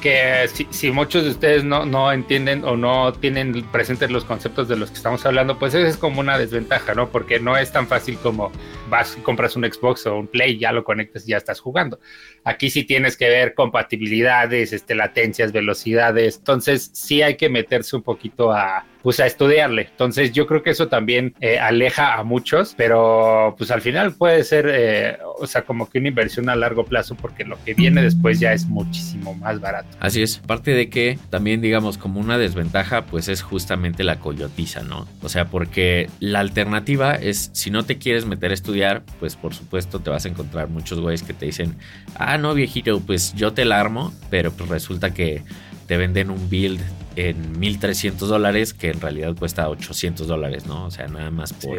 que 0.00 0.48
si, 0.70 0.90
muchos 0.90 1.24
de 1.24 1.30
ustedes 1.30 1.64
no, 1.64 2.12
entienden 2.12 2.64
o 2.64 2.76
no 2.76 3.12
tienen 3.14 3.64
presentes 3.72 4.10
los 4.10 4.24
conceptos 4.24 4.68
de 4.68 4.76
los 4.76 4.90
que 4.90 4.96
estamos 4.96 5.24
hablando, 5.26 5.58
pues 5.58 5.74
eso 5.74 5.86
es 5.86 5.96
como 5.96 6.20
una 6.20 6.38
desventaja, 6.38 6.94
¿no? 6.94 7.08
Porque 7.08 7.40
no 7.40 7.56
es 7.56 7.72
tan 7.72 7.86
fácil 7.86 8.18
como 8.18 8.52
vas 8.88 9.16
y 9.18 9.22
compras 9.22 9.56
un 9.56 9.64
Xbox 9.64 10.06
o 10.06 10.16
un 10.16 10.28
Play, 10.28 10.58
ya 10.58 10.72
lo 10.72 10.84
conectas 10.84 11.24
y 11.26 11.30
ya 11.30 11.38
estás 11.38 11.60
jugando. 11.60 11.98
Aquí 12.44 12.70
sí 12.70 12.84
tienes 12.84 13.16
que 13.16 13.28
ver 13.28 13.54
compatibilidades, 13.54 14.72
este, 14.72 14.94
latencias, 14.94 15.52
velocidades. 15.52 16.36
Entonces 16.36 16.90
sí 16.92 17.22
hay 17.22 17.36
que 17.36 17.48
meterse 17.48 17.96
un 17.96 18.02
poquito 18.02 18.52
a, 18.52 18.84
pues 19.06 19.20
a 19.20 19.26
estudiarle. 19.26 19.82
Entonces 19.82 20.32
yo 20.32 20.48
creo 20.48 20.64
que 20.64 20.70
eso 20.70 20.88
también 20.88 21.32
eh, 21.40 21.60
aleja 21.60 22.14
a 22.14 22.24
muchos, 22.24 22.74
pero 22.76 23.54
pues 23.56 23.70
al 23.70 23.80
final 23.80 24.12
puede 24.14 24.42
ser, 24.42 24.68
eh, 24.68 25.16
o 25.38 25.46
sea, 25.46 25.62
como 25.62 25.88
que 25.88 26.00
una 26.00 26.08
inversión 26.08 26.48
a 26.48 26.56
largo 26.56 26.84
plazo 26.84 27.14
porque 27.14 27.44
lo 27.44 27.56
que 27.64 27.74
viene 27.74 28.02
después 28.02 28.40
ya 28.40 28.52
es 28.52 28.66
muchísimo 28.66 29.32
más 29.34 29.60
barato. 29.60 29.96
Así 30.00 30.22
es, 30.22 30.40
aparte 30.42 30.72
de 30.72 30.90
que 30.90 31.20
también 31.30 31.60
digamos 31.60 31.98
como 31.98 32.18
una 32.18 32.36
desventaja 32.36 33.06
pues 33.06 33.28
es 33.28 33.42
justamente 33.42 34.02
la 34.02 34.18
coyotiza, 34.18 34.82
¿no? 34.82 35.06
O 35.22 35.28
sea, 35.28 35.44
porque 35.44 36.10
la 36.18 36.40
alternativa 36.40 37.12
es 37.14 37.50
si 37.52 37.70
no 37.70 37.84
te 37.84 37.98
quieres 37.98 38.26
meter 38.26 38.50
a 38.50 38.54
estudiar, 38.54 39.04
pues 39.20 39.36
por 39.36 39.54
supuesto 39.54 40.00
te 40.00 40.10
vas 40.10 40.24
a 40.24 40.30
encontrar 40.30 40.66
muchos 40.66 40.98
güeyes 40.98 41.22
que 41.22 41.32
te 41.32 41.46
dicen, 41.46 41.76
ah, 42.16 42.38
no 42.38 42.54
viejito, 42.54 42.98
pues 42.98 43.34
yo 43.34 43.52
te 43.52 43.66
la 43.66 43.78
armo, 43.78 44.12
pero 44.30 44.50
pues 44.50 44.68
resulta 44.68 45.14
que 45.14 45.44
te 45.86 45.96
venden 45.96 46.30
un 46.30 46.48
build 46.48 46.80
en 47.16 47.58
1300 47.58 48.28
dólares 48.28 48.74
que 48.74 48.90
en 48.90 49.00
realidad 49.00 49.34
cuesta 49.36 49.68
800 49.68 50.26
dólares, 50.26 50.66
¿no? 50.66 50.86
O 50.86 50.90
sea, 50.90 51.06
nada 51.08 51.30
más 51.30 51.52
por... 51.52 51.78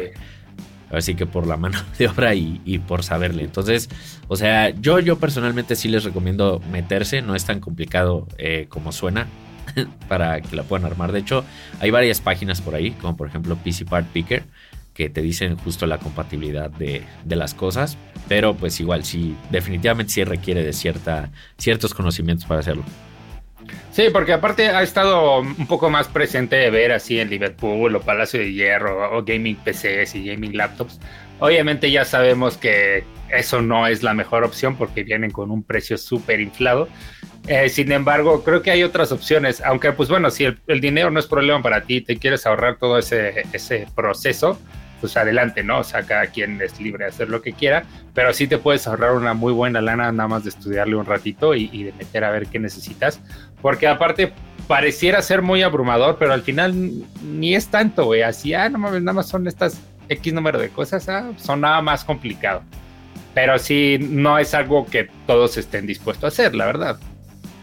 Así 0.90 1.14
que 1.14 1.26
por 1.26 1.46
la 1.46 1.58
mano 1.58 1.78
de 1.98 2.08
obra 2.08 2.34
y, 2.34 2.82
por 2.86 3.04
saberle. 3.04 3.44
Entonces, 3.44 3.90
o 4.26 4.36
sea, 4.36 4.70
yo, 4.70 4.98
yo 5.00 5.18
personalmente 5.18 5.76
sí 5.76 5.88
les 5.88 6.02
recomiendo 6.04 6.62
meterse. 6.72 7.20
No 7.20 7.34
es 7.34 7.44
tan 7.44 7.60
complicado 7.60 8.26
eh, 8.38 8.66
como 8.70 8.90
suena 8.90 9.26
para 10.08 10.40
que 10.40 10.56
la 10.56 10.62
puedan 10.62 10.86
armar. 10.86 11.12
De 11.12 11.18
hecho, 11.18 11.44
hay 11.80 11.90
varias 11.90 12.22
páginas 12.22 12.62
por 12.62 12.74
ahí, 12.74 12.92
como 12.92 13.18
por 13.18 13.28
ejemplo 13.28 13.56
PC 13.62 13.84
Part 13.84 14.06
Picker, 14.08 14.44
que 14.94 15.10
te 15.10 15.20
dicen 15.20 15.58
justo 15.58 15.86
la 15.86 15.98
compatibilidad 15.98 16.70
de, 16.70 17.02
de, 17.22 17.36
las 17.36 17.52
cosas. 17.52 17.98
Pero 18.26 18.54
pues 18.54 18.80
igual, 18.80 19.04
sí, 19.04 19.36
definitivamente 19.50 20.14
sí 20.14 20.24
requiere 20.24 20.64
de 20.64 20.72
cierta, 20.72 21.30
ciertos 21.58 21.92
conocimientos 21.92 22.46
para 22.46 22.60
hacerlo. 22.60 22.84
Sí, 23.98 24.10
porque 24.12 24.32
aparte 24.32 24.68
ha 24.68 24.80
estado 24.84 25.40
un 25.40 25.66
poco 25.66 25.90
más 25.90 26.06
presente 26.06 26.54
de 26.54 26.70
ver 26.70 26.92
así 26.92 27.18
en 27.18 27.30
Liverpool 27.30 27.96
o 27.96 28.00
Palacio 28.00 28.38
de 28.38 28.52
Hierro 28.52 29.18
o 29.18 29.24
gaming 29.24 29.56
PCs 29.56 30.14
y 30.14 30.24
gaming 30.24 30.56
laptops. 30.56 31.00
Obviamente 31.40 31.90
ya 31.90 32.04
sabemos 32.04 32.56
que 32.56 33.02
eso 33.28 33.60
no 33.60 33.88
es 33.88 34.04
la 34.04 34.14
mejor 34.14 34.44
opción 34.44 34.76
porque 34.76 35.02
vienen 35.02 35.32
con 35.32 35.50
un 35.50 35.64
precio 35.64 35.98
súper 35.98 36.38
inflado. 36.38 36.88
Eh, 37.48 37.68
sin 37.70 37.90
embargo, 37.90 38.44
creo 38.44 38.62
que 38.62 38.70
hay 38.70 38.84
otras 38.84 39.10
opciones, 39.10 39.60
aunque 39.62 39.90
pues 39.90 40.08
bueno, 40.08 40.30
si 40.30 40.44
el, 40.44 40.60
el, 40.68 40.80
dinero 40.80 41.10
no 41.10 41.18
es 41.18 41.26
problema 41.26 41.60
para 41.60 41.80
ti, 41.80 42.00
te 42.00 42.18
quieres 42.18 42.46
ahorrar 42.46 42.78
todo 42.78 42.98
ese, 42.98 43.46
ese 43.52 43.88
proceso, 43.96 44.60
pues 45.00 45.16
adelante, 45.16 45.62
¿no? 45.62 45.80
O 45.80 45.84
sea, 45.84 46.02
cada 46.02 46.26
quien 46.26 46.60
es 46.60 46.80
libre 46.80 47.04
de 47.04 47.10
hacer 47.10 47.28
lo 47.28 47.42
que 47.42 47.52
quiera, 47.52 47.84
pero 48.14 48.32
sí 48.32 48.46
te 48.46 48.58
puedes 48.58 48.86
ahorrar 48.86 49.12
una 49.12 49.34
muy 49.34 49.52
buena 49.52 49.80
lana 49.80 50.10
nada 50.12 50.28
más 50.28 50.44
de 50.44 50.50
estudiarle 50.50 50.96
un 50.96 51.06
ratito 51.06 51.54
y, 51.54 51.84
de 51.84 51.92
meter 51.92 52.24
a 52.24 52.30
ver 52.30 52.46
qué 52.46 52.58
necesitas, 52.58 53.20
porque 53.62 53.86
aparte 53.86 54.32
pareciera 54.66 55.22
ser 55.22 55.42
muy 55.42 55.62
abrumador, 55.62 56.16
pero 56.18 56.32
al 56.32 56.42
final 56.42 56.74
ni 57.22 57.54
es 57.54 57.68
tanto, 57.68 58.04
güey, 58.04 58.22
así, 58.22 58.54
ah, 58.54 58.68
no 58.68 58.78
mames, 58.78 59.02
nada 59.02 59.14
más 59.14 59.28
son 59.28 59.46
estas 59.46 59.80
X 60.08 60.32
número 60.32 60.58
de 60.58 60.68
cosas, 60.68 61.08
ah, 61.08 61.32
son 61.38 61.62
nada 61.62 61.80
más 61.82 62.04
complicado. 62.04 62.62
Pero 63.34 63.58
sí, 63.58 63.98
no 64.00 64.38
es 64.38 64.54
algo 64.54 64.86
que 64.86 65.08
todos 65.26 65.56
estén 65.56 65.86
dispuestos 65.86 66.24
a 66.24 66.28
hacer, 66.28 66.54
la 66.54 66.66
verdad. 66.66 66.98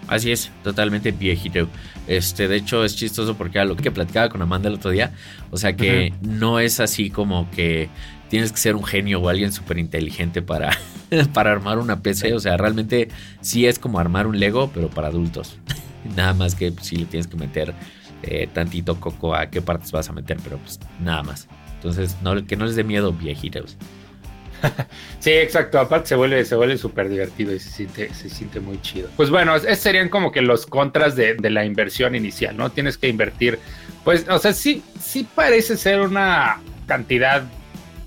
Así 0.07 0.31
es, 0.31 0.51
totalmente 0.63 1.11
viejito. 1.11 1.67
Este, 2.07 2.47
de 2.47 2.57
hecho, 2.57 2.85
es 2.85 2.95
chistoso 2.95 3.35
porque 3.35 3.59
a 3.59 3.65
lo 3.65 3.75
que 3.75 3.91
platicaba 3.91 4.29
con 4.29 4.41
Amanda 4.41 4.69
el 4.69 4.75
otro 4.75 4.91
día. 4.91 5.11
O 5.51 5.57
sea 5.57 5.75
que 5.75 6.13
no 6.21 6.59
es 6.59 6.79
así 6.79 7.09
como 7.09 7.49
que 7.49 7.89
tienes 8.29 8.51
que 8.51 8.57
ser 8.57 8.75
un 8.75 8.83
genio 8.83 9.19
o 9.19 9.29
alguien 9.29 9.51
súper 9.51 9.79
inteligente 9.79 10.41
para, 10.41 10.77
para 11.33 11.51
armar 11.51 11.79
una 11.79 12.01
PC. 12.01 12.33
O 12.33 12.39
sea, 12.39 12.57
realmente 12.57 13.09
sí 13.41 13.65
es 13.65 13.79
como 13.79 13.99
armar 13.99 14.27
un 14.27 14.39
Lego, 14.39 14.69
pero 14.73 14.89
para 14.89 15.07
adultos. 15.07 15.57
Nada 16.15 16.33
más 16.33 16.55
que 16.55 16.73
si 16.81 16.97
le 16.97 17.05
tienes 17.05 17.27
que 17.27 17.37
meter 17.37 17.73
eh, 18.23 18.47
tantito 18.51 18.99
coco 18.99 19.35
a 19.35 19.49
qué 19.49 19.61
partes 19.61 19.91
vas 19.91 20.09
a 20.09 20.13
meter, 20.13 20.37
pero 20.43 20.57
pues 20.57 20.79
nada 20.99 21.23
más. 21.23 21.47
Entonces, 21.75 22.15
que 22.47 22.55
no 22.55 22.65
les 22.65 22.75
dé 22.75 22.83
miedo, 22.83 23.11
viejitos. 23.13 23.77
sí, 25.19 25.31
exacto. 25.31 25.79
Aparte 25.79 26.09
se 26.09 26.15
vuelve, 26.15 26.43
se 26.45 26.55
vuelve 26.55 26.77
súper 26.77 27.09
divertido 27.09 27.53
y 27.53 27.59
se 27.59 27.69
siente, 27.69 28.13
se 28.13 28.29
siente 28.29 28.59
muy 28.59 28.81
chido. 28.81 29.09
Pues 29.15 29.29
bueno, 29.29 29.55
esos 29.55 29.77
serían 29.77 30.09
como 30.09 30.31
que 30.31 30.41
los 30.41 30.65
contras 30.65 31.15
de, 31.15 31.35
de, 31.35 31.49
la 31.49 31.65
inversión 31.65 32.15
inicial, 32.15 32.57
¿no? 32.57 32.71
Tienes 32.71 32.97
que 32.97 33.07
invertir. 33.07 33.59
Pues, 34.03 34.25
o 34.29 34.39
sea, 34.39 34.53
sí, 34.53 34.83
sí 34.99 35.27
parece 35.35 35.77
ser 35.77 36.01
una 36.01 36.59
cantidad 36.87 37.43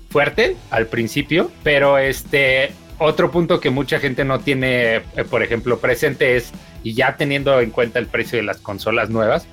fuerte 0.09 0.57
al 0.71 0.87
principio, 0.87 1.51
pero 1.63 1.97
este 1.97 2.71
otro 2.97 3.31
punto 3.31 3.59
que 3.59 3.69
mucha 3.69 3.99
gente 3.99 4.25
no 4.25 4.39
tiene, 4.39 4.95
eh, 4.95 5.01
por 5.29 5.41
ejemplo, 5.41 5.79
presente 5.79 6.35
es, 6.35 6.51
y 6.83 6.93
ya 6.93 7.17
teniendo 7.17 7.59
en 7.61 7.71
cuenta 7.71 7.99
el 7.99 8.07
precio 8.07 8.37
de 8.37 8.43
las 8.43 8.57
consolas 8.57 9.09
nuevas, 9.09 9.47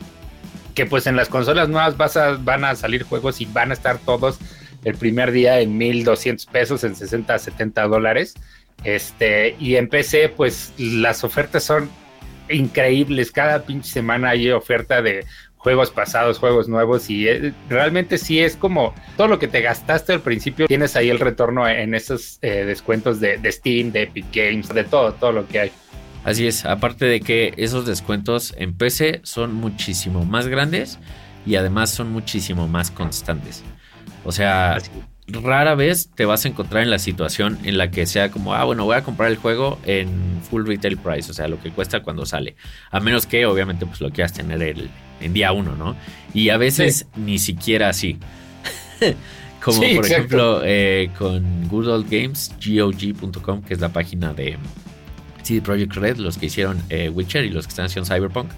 que 0.75 0.87
pues 0.87 1.07
en 1.07 1.17
las 1.17 1.29
consolas 1.29 1.69
nuevas 1.69 1.97
vas 1.97 2.19
van 2.45 2.65
a 2.65 2.75
salir 2.77 3.03
juegos 3.03 3.41
y 3.41 3.47
van 3.47 3.71
a 3.71 3.75
estar 3.75 3.99
todos 3.99 4.39
el 4.85 4.95
primer 4.95 5.33
día 5.33 5.61
en 5.61 5.77
1200 5.77 6.47
pesos, 6.47 6.85
en 6.85 6.95
60, 6.95 7.39
70 7.39 7.89
dólares. 7.89 8.35
Este, 8.85 9.57
y 9.59 9.77
en 9.77 9.89
PC, 9.89 10.29
pues 10.29 10.73
las 10.79 11.25
ofertas 11.25 11.65
son 11.65 11.91
increíbles. 12.49 13.33
Cada 13.33 13.65
pinche 13.65 13.91
semana 13.91 14.31
hay 14.31 14.51
oferta 14.53 15.03
de 15.03 15.25
juegos 15.57 15.91
pasados, 15.91 16.39
juegos 16.39 16.69
nuevos 16.69 17.11
y 17.11 17.27
eh, 17.27 17.53
realmente 17.69 18.19
sí 18.19 18.39
es 18.39 18.55
como 18.55 18.95
todo 19.17 19.27
lo 19.27 19.41
que 19.41 19.49
te 19.49 19.63
gastaste 19.63 20.13
al 20.13 20.21
principio, 20.21 20.69
tienes 20.69 20.95
ahí 20.95 21.11
el 21.11 21.19
retorno 21.19 21.69
en 21.69 21.93
esos 21.93 22.39
eh, 22.43 22.65
descuentos 22.65 23.19
de, 23.19 23.39
de, 23.39 23.51
Steam, 23.51 23.91
de 23.91 24.03
Epic 24.03 24.27
Games, 24.33 24.69
de 24.69 24.85
todo, 24.85 25.15
todo 25.15 25.33
lo 25.33 25.49
que 25.49 25.59
hay. 25.59 25.73
Así 26.25 26.47
es, 26.47 26.65
aparte 26.65 27.05
de 27.05 27.21
que 27.21 27.55
esos 27.57 27.87
descuentos 27.87 28.55
en 28.57 28.75
PC 28.75 29.21
son 29.23 29.55
muchísimo 29.55 30.25
más 30.25 30.49
grandes 30.49 30.99
y 31.47 31.57
además 31.57 31.91
son 31.91 32.11
muchísimo 32.13 32.67
más 32.67 32.91
constantes. 32.91 33.63
O 34.25 34.33
sea, 34.33 34.79
rara 35.29 35.75
vez 35.75 36.11
te 36.15 36.25
vas 36.25 36.45
a 36.45 36.49
encontrar 36.49 36.83
en 36.83 36.91
la 36.91 36.99
situación 36.99 37.59
en 37.65 37.79
la 37.79 37.91
que 37.91 38.07
sea 38.07 38.31
como, 38.31 38.55
ah, 38.55 38.65
bueno, 38.65 38.85
voy 38.85 38.97
a 38.97 39.03
comprar 39.03 39.31
el 39.31 39.37
juego 39.37 39.79
en 39.85 40.41
full 40.49 40.67
retail 40.67 40.97
price, 40.97 41.31
o 41.31 41.35
sea, 41.35 41.49
lo 41.49 41.61
que 41.61 41.71
cuesta 41.71 42.03
cuando 42.03 42.27
sale. 42.27 42.57
A 42.91 43.01
menos 43.01 43.27
que 43.27 43.47
obviamente 43.47 43.87
pues 43.87 44.01
lo 44.01 44.11
quieras 44.11 44.33
tener 44.33 44.63
el, 44.63 44.91
en 45.21 45.33
día 45.33 45.53
uno, 45.53 45.77
¿no? 45.77 45.97
Y 46.33 46.51
a 46.51 46.57
veces 46.57 47.07
ni 47.17 47.39
siquiera 47.39 47.89
así. 47.89 48.19
Como 49.63 49.81
por 49.97 50.07
ejemplo 50.07 50.61
eh, 50.65 51.11
con 51.19 51.67
Good 51.69 51.89
Old 51.89 52.07
Games, 52.09 52.53
GOG.com, 52.65 53.63
que 53.63 53.75
es 53.75 53.81
la 53.81 53.89
página 53.89 54.33
de 54.33 54.59
CD 55.47 55.63
Projekt 55.63 55.95
Red, 55.95 56.17
los 56.17 56.39
que 56.39 56.47
hicieron 56.47 56.83
eh, 56.91 57.09
Witcher 57.09 57.45
y 57.45 57.51
los 57.51 57.67
que 57.67 57.71
están 57.71 57.87
haciendo 57.87 58.13
Cyberpunk. 58.13 58.51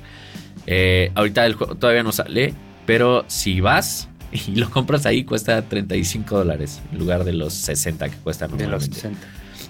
Eh, 0.66 1.12
ahorita 1.14 1.46
el 1.46 1.54
juego 1.54 1.74
todavía 1.74 2.02
no 2.02 2.12
sale, 2.12 2.54
pero 2.86 3.24
si 3.28 3.60
vas 3.60 4.08
y 4.32 4.56
lo 4.56 4.70
compras 4.70 5.06
ahí, 5.06 5.24
cuesta 5.24 5.62
35 5.62 6.36
dólares 6.36 6.80
en 6.92 6.98
lugar 6.98 7.24
de 7.24 7.32
los 7.32 7.54
60 7.54 8.08
que 8.08 8.16
De 8.56 8.66
los 8.66 8.84
60. 8.84 9.18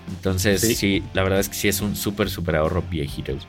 Entonces, 0.08 0.60
sí. 0.60 1.02
la 1.12 1.22
verdad 1.22 1.40
es 1.40 1.48
que 1.48 1.54
sí 1.54 1.68
es 1.68 1.80
un 1.80 1.94
súper, 1.94 2.30
súper 2.30 2.56
ahorro 2.56 2.82
viejitos. 2.90 3.46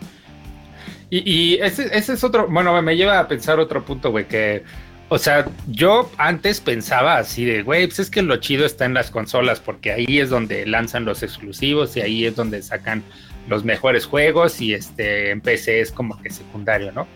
Y, 1.09 1.55
ese, 1.55 1.89
es 1.91 2.23
otro, 2.23 2.47
bueno, 2.47 2.79
me 2.83 2.95
lleva 2.95 3.19
a 3.19 3.27
pensar 3.27 3.59
otro 3.59 3.83
punto, 3.83 4.11
güey, 4.11 4.27
que, 4.27 4.63
o 5.07 5.17
sea, 5.17 5.47
yo 5.67 6.11
antes 6.17 6.61
pensaba 6.61 7.17
así 7.17 7.45
de, 7.45 7.63
güey, 7.63 7.87
pues 7.87 7.97
es 7.97 8.11
que 8.11 8.21
lo 8.21 8.37
chido 8.37 8.63
está 8.63 8.85
en 8.85 8.93
las 8.93 9.09
consolas, 9.09 9.59
porque 9.59 9.91
ahí 9.91 10.19
es 10.19 10.29
donde 10.29 10.67
lanzan 10.67 11.05
los 11.05 11.23
exclusivos 11.23 11.97
y 11.97 12.01
ahí 12.01 12.25
es 12.25 12.35
donde 12.35 12.61
sacan 12.61 13.03
los 13.49 13.63
mejores 13.63 14.05
juegos 14.05 14.61
y 14.61 14.73
este, 14.73 15.31
en 15.31 15.41
PC 15.41 15.81
es 15.81 15.91
como 15.91 16.21
que 16.21 16.29
secundario, 16.29 16.91
¿no? 16.91 17.07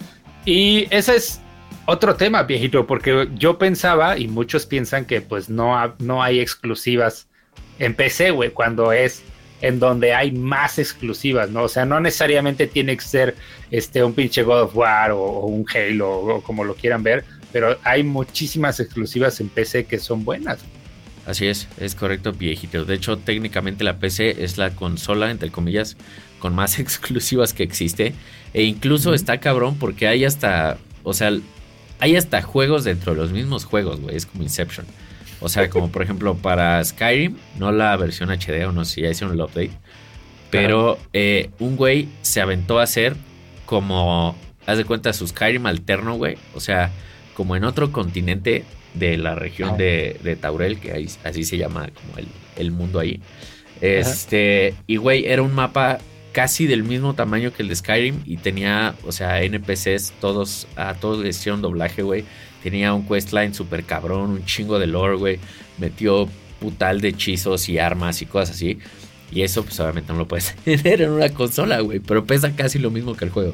Y 0.45 0.87
ese 0.89 1.15
es 1.15 1.39
otro 1.85 2.15
tema, 2.15 2.43
viejito, 2.43 2.85
porque 2.87 3.29
yo 3.35 3.57
pensaba, 3.57 4.17
y 4.17 4.27
muchos 4.27 4.65
piensan 4.65 5.05
que 5.05 5.21
pues 5.21 5.49
no, 5.49 5.95
no 5.99 6.23
hay 6.23 6.39
exclusivas 6.39 7.27
en 7.79 7.93
PC, 7.93 8.31
güey, 8.31 8.51
cuando 8.51 8.91
es 8.91 9.23
en 9.61 9.79
donde 9.79 10.13
hay 10.13 10.31
más 10.31 10.77
exclusivas, 10.77 11.49
¿no? 11.49 11.63
O 11.63 11.69
sea, 11.69 11.85
no 11.85 11.99
necesariamente 12.01 12.67
tiene 12.67 12.97
que 12.97 13.03
ser 13.03 13.35
este, 13.71 14.03
un 14.03 14.13
pinche 14.13 14.43
God 14.43 14.63
of 14.63 14.75
War 14.75 15.11
o, 15.11 15.45
un 15.45 15.65
Halo 15.73 16.11
o, 16.11 16.43
como 16.43 16.65
lo 16.65 16.75
quieran 16.75 17.01
ver, 17.01 17.23
pero 17.53 17.77
hay 17.83 18.03
muchísimas 18.03 18.81
exclusivas 18.81 19.39
en 19.39 19.47
PC 19.47 19.85
que 19.85 19.99
son 19.99 20.25
buenas. 20.25 20.59
Así 21.25 21.47
es, 21.47 21.67
es 21.77 21.95
correcto, 21.95 22.33
viejito. 22.33 22.83
De 22.85 22.95
hecho, 22.95 23.17
técnicamente 23.17 23.83
la 23.83 23.97
PC 23.97 24.43
es 24.43 24.57
la 24.57 24.71
consola, 24.71 25.31
entre 25.31 25.51
comillas, 25.51 25.95
con 26.39 26.53
más 26.53 26.79
exclusivas 26.79 27.53
que 27.53 27.63
existe. 27.63 28.13
E 28.53 28.63
incluso 28.63 29.13
está 29.13 29.39
cabrón 29.39 29.77
porque 29.79 30.07
hay 30.07 30.25
hasta, 30.25 30.77
o 31.03 31.13
sea, 31.13 31.31
hay 31.99 32.15
hasta 32.17 32.41
juegos 32.41 32.83
dentro 32.83 33.13
de 33.13 33.21
los 33.21 33.31
mismos 33.31 33.65
juegos, 33.65 34.01
güey. 34.01 34.15
Es 34.15 34.25
como 34.25 34.43
Inception. 34.43 34.85
O 35.39 35.49
sea, 35.49 35.69
como 35.69 35.91
por 35.91 36.01
ejemplo 36.01 36.35
para 36.35 36.83
Skyrim, 36.83 37.35
no 37.57 37.71
la 37.71 37.95
versión 37.97 38.29
HD 38.29 38.65
o 38.65 38.71
no 38.71 38.85
sé 38.85 38.95
si 38.95 39.01
ya 39.01 39.09
hicieron 39.09 39.35
el 39.35 39.41
update. 39.41 39.71
Pero 40.49 40.97
eh, 41.13 41.49
un 41.59 41.75
güey 41.75 42.07
se 42.21 42.39
aventó 42.39 42.79
a 42.79 42.83
hacer 42.83 43.15
como, 43.65 44.35
haz 44.65 44.77
de 44.77 44.85
cuenta, 44.85 45.11
su 45.13 45.27
Skyrim 45.27 45.65
alterno, 45.65 46.15
güey. 46.15 46.37
O 46.53 46.59
sea, 46.59 46.91
como 47.33 47.55
en 47.55 47.63
otro 47.63 47.91
continente 47.91 48.63
de 48.93 49.17
la 49.17 49.35
región 49.35 49.77
de, 49.77 50.19
de, 50.23 50.35
Taurel, 50.35 50.79
que 50.79 50.91
ahí, 50.91 51.09
así 51.23 51.43
se 51.43 51.57
llama 51.57 51.89
como 51.93 52.17
el, 52.17 52.27
el 52.55 52.71
mundo 52.71 52.99
ahí. 52.99 53.21
Este, 53.81 54.75
y 54.87 54.97
güey, 54.97 55.25
era 55.25 55.41
un 55.41 55.53
mapa 55.53 55.99
casi 56.31 56.67
del 56.67 56.83
mismo 56.83 57.13
tamaño 57.13 57.53
que 57.53 57.63
el 57.63 57.69
de 57.69 57.75
Skyrim 57.75 58.21
y 58.25 58.37
tenía, 58.37 58.95
o 59.05 59.11
sea, 59.11 59.41
NPCs, 59.43 60.13
todos, 60.19 60.67
a 60.75 60.95
todos 60.95 61.23
le 61.23 61.29
hicieron 61.29 61.61
doblaje, 61.61 62.01
güey. 62.01 62.25
Tenía 62.63 62.93
un 62.93 63.07
questline 63.07 63.53
súper 63.53 63.83
cabrón, 63.83 64.31
un 64.31 64.45
chingo 64.45 64.79
de 64.79 64.87
lore, 64.87 65.15
güey. 65.15 65.39
Metió 65.77 66.27
putal 66.59 67.01
de 67.01 67.09
hechizos 67.09 67.69
y 67.69 67.77
armas 67.77 68.21
y 68.21 68.25
cosas 68.25 68.55
así. 68.55 68.79
Y 69.31 69.41
eso, 69.41 69.63
pues 69.63 69.79
obviamente 69.79 70.13
no 70.13 70.19
lo 70.19 70.27
puedes 70.27 70.55
tener 70.63 71.01
en 71.01 71.11
una 71.11 71.29
consola, 71.29 71.79
güey. 71.81 71.99
Pero 71.99 72.25
pesa 72.25 72.55
casi 72.55 72.79
lo 72.79 72.89
mismo 72.89 73.15
que 73.15 73.25
el 73.25 73.31
juego. 73.31 73.53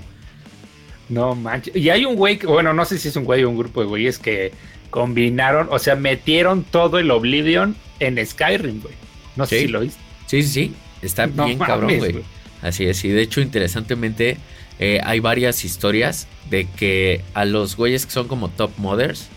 No 1.09 1.33
manches. 1.33 1.75
Y 1.75 1.89
hay 1.89 2.05
un 2.05 2.15
güey, 2.15 2.37
bueno, 2.37 2.73
no 2.73 2.85
sé 2.85 2.97
si 2.99 3.07
es 3.07 3.15
un 3.15 3.25
güey 3.25 3.43
o 3.43 3.49
un 3.49 3.57
grupo 3.57 3.81
de 3.81 3.87
güeyes 3.87 4.19
que 4.19 4.51
combinaron, 4.89 5.67
o 5.71 5.79
sea, 5.79 5.95
metieron 5.95 6.63
todo 6.63 6.99
el 6.99 7.11
Oblivion 7.11 7.75
en 7.99 8.25
Skyrim, 8.25 8.81
güey. 8.81 8.93
No 9.35 9.45
sé 9.45 9.61
si 9.61 9.67
lo 9.67 9.81
viste. 9.81 9.99
Sí, 10.27 10.43
sí, 10.43 10.49
sí. 10.49 10.73
Está 11.01 11.27
bien 11.27 11.57
cabrón, 11.59 11.97
güey. 11.97 12.23
Así 12.61 12.85
es. 12.85 13.03
Y 13.05 13.09
de 13.09 13.21
hecho, 13.21 13.41
interesantemente, 13.41 14.37
eh, 14.79 14.99
hay 15.03 15.19
varias 15.19 15.63
historias 15.63 16.27
de 16.49 16.67
que 16.67 17.21
a 17.33 17.45
los 17.45 17.75
güeyes 17.75 18.05
que 18.05 18.11
son 18.11 18.27
como 18.27 18.49
top 18.49 18.71
modders 18.77 19.29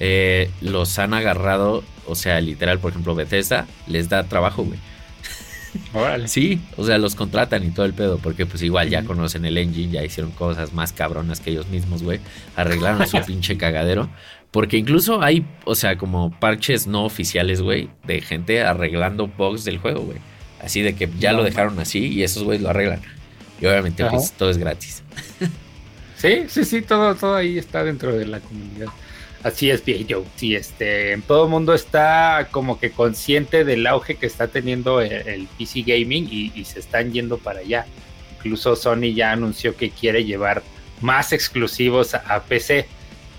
eh, 0.00 0.50
los 0.60 0.98
han 0.98 1.14
agarrado, 1.14 1.82
o 2.06 2.14
sea, 2.14 2.40
literal, 2.40 2.78
por 2.78 2.90
ejemplo, 2.90 3.14
Bethesda 3.14 3.66
les 3.86 4.08
da 4.08 4.24
trabajo, 4.24 4.64
güey. 4.64 4.78
Sí, 6.26 6.60
o 6.76 6.84
sea, 6.84 6.98
los 6.98 7.14
contratan 7.14 7.64
y 7.64 7.70
todo 7.70 7.84
el 7.86 7.92
pedo, 7.92 8.18
porque 8.18 8.46
pues 8.46 8.62
igual 8.62 8.88
ya 8.88 9.04
conocen 9.04 9.44
el 9.44 9.58
engine, 9.58 9.92
ya 9.92 10.02
hicieron 10.02 10.32
cosas 10.32 10.72
más 10.72 10.92
cabronas 10.92 11.40
que 11.40 11.50
ellos 11.50 11.68
mismos, 11.68 12.02
güey. 12.02 12.20
Arreglaron 12.56 13.06
su 13.06 13.20
pinche 13.26 13.56
cagadero. 13.56 14.08
Porque 14.50 14.78
incluso 14.78 15.22
hay, 15.22 15.46
o 15.64 15.74
sea, 15.74 15.98
como 15.98 16.30
parches 16.38 16.86
no 16.86 17.04
oficiales, 17.04 17.60
güey, 17.60 17.90
de 18.04 18.20
gente 18.20 18.62
arreglando 18.62 19.28
bugs 19.28 19.64
del 19.64 19.78
juego, 19.78 20.00
güey. 20.02 20.18
Así 20.62 20.82
de 20.82 20.94
que 20.94 21.08
ya 21.18 21.32
lo 21.32 21.44
dejaron 21.44 21.78
así 21.78 22.06
y 22.06 22.22
esos 22.22 22.44
güeyes 22.44 22.62
lo 22.62 22.70
arreglan. 22.70 23.00
Y 23.60 23.66
obviamente 23.66 24.04
pues, 24.04 24.32
todo 24.32 24.50
es 24.50 24.58
gratis. 24.58 25.02
Sí, 26.18 26.46
sí, 26.48 26.64
sí, 26.64 26.82
todo, 26.82 27.14
todo 27.14 27.36
ahí 27.36 27.58
está 27.58 27.84
dentro 27.84 28.12
de 28.12 28.26
la 28.26 28.40
comunidad. 28.40 28.88
Así 29.44 29.70
es, 29.70 29.84
Joe. 29.86 30.24
Sí, 30.34 30.56
este, 30.56 31.16
todo 31.28 31.44
el 31.44 31.50
mundo 31.50 31.74
está 31.74 32.48
como 32.50 32.80
que 32.80 32.90
consciente 32.90 33.64
del 33.64 33.86
auge 33.86 34.16
que 34.16 34.26
está 34.26 34.48
teniendo 34.48 35.00
el, 35.00 35.46
PC 35.56 35.82
gaming 35.82 36.28
y, 36.28 36.64
se 36.64 36.80
están 36.80 37.12
yendo 37.12 37.38
para 37.38 37.60
allá. 37.60 37.86
Incluso 38.36 38.74
Sony 38.74 39.14
ya 39.14 39.30
anunció 39.30 39.76
que 39.76 39.90
quiere 39.90 40.24
llevar 40.24 40.62
más 41.00 41.32
exclusivos 41.32 42.14
a, 42.14 42.42
PC, 42.42 42.88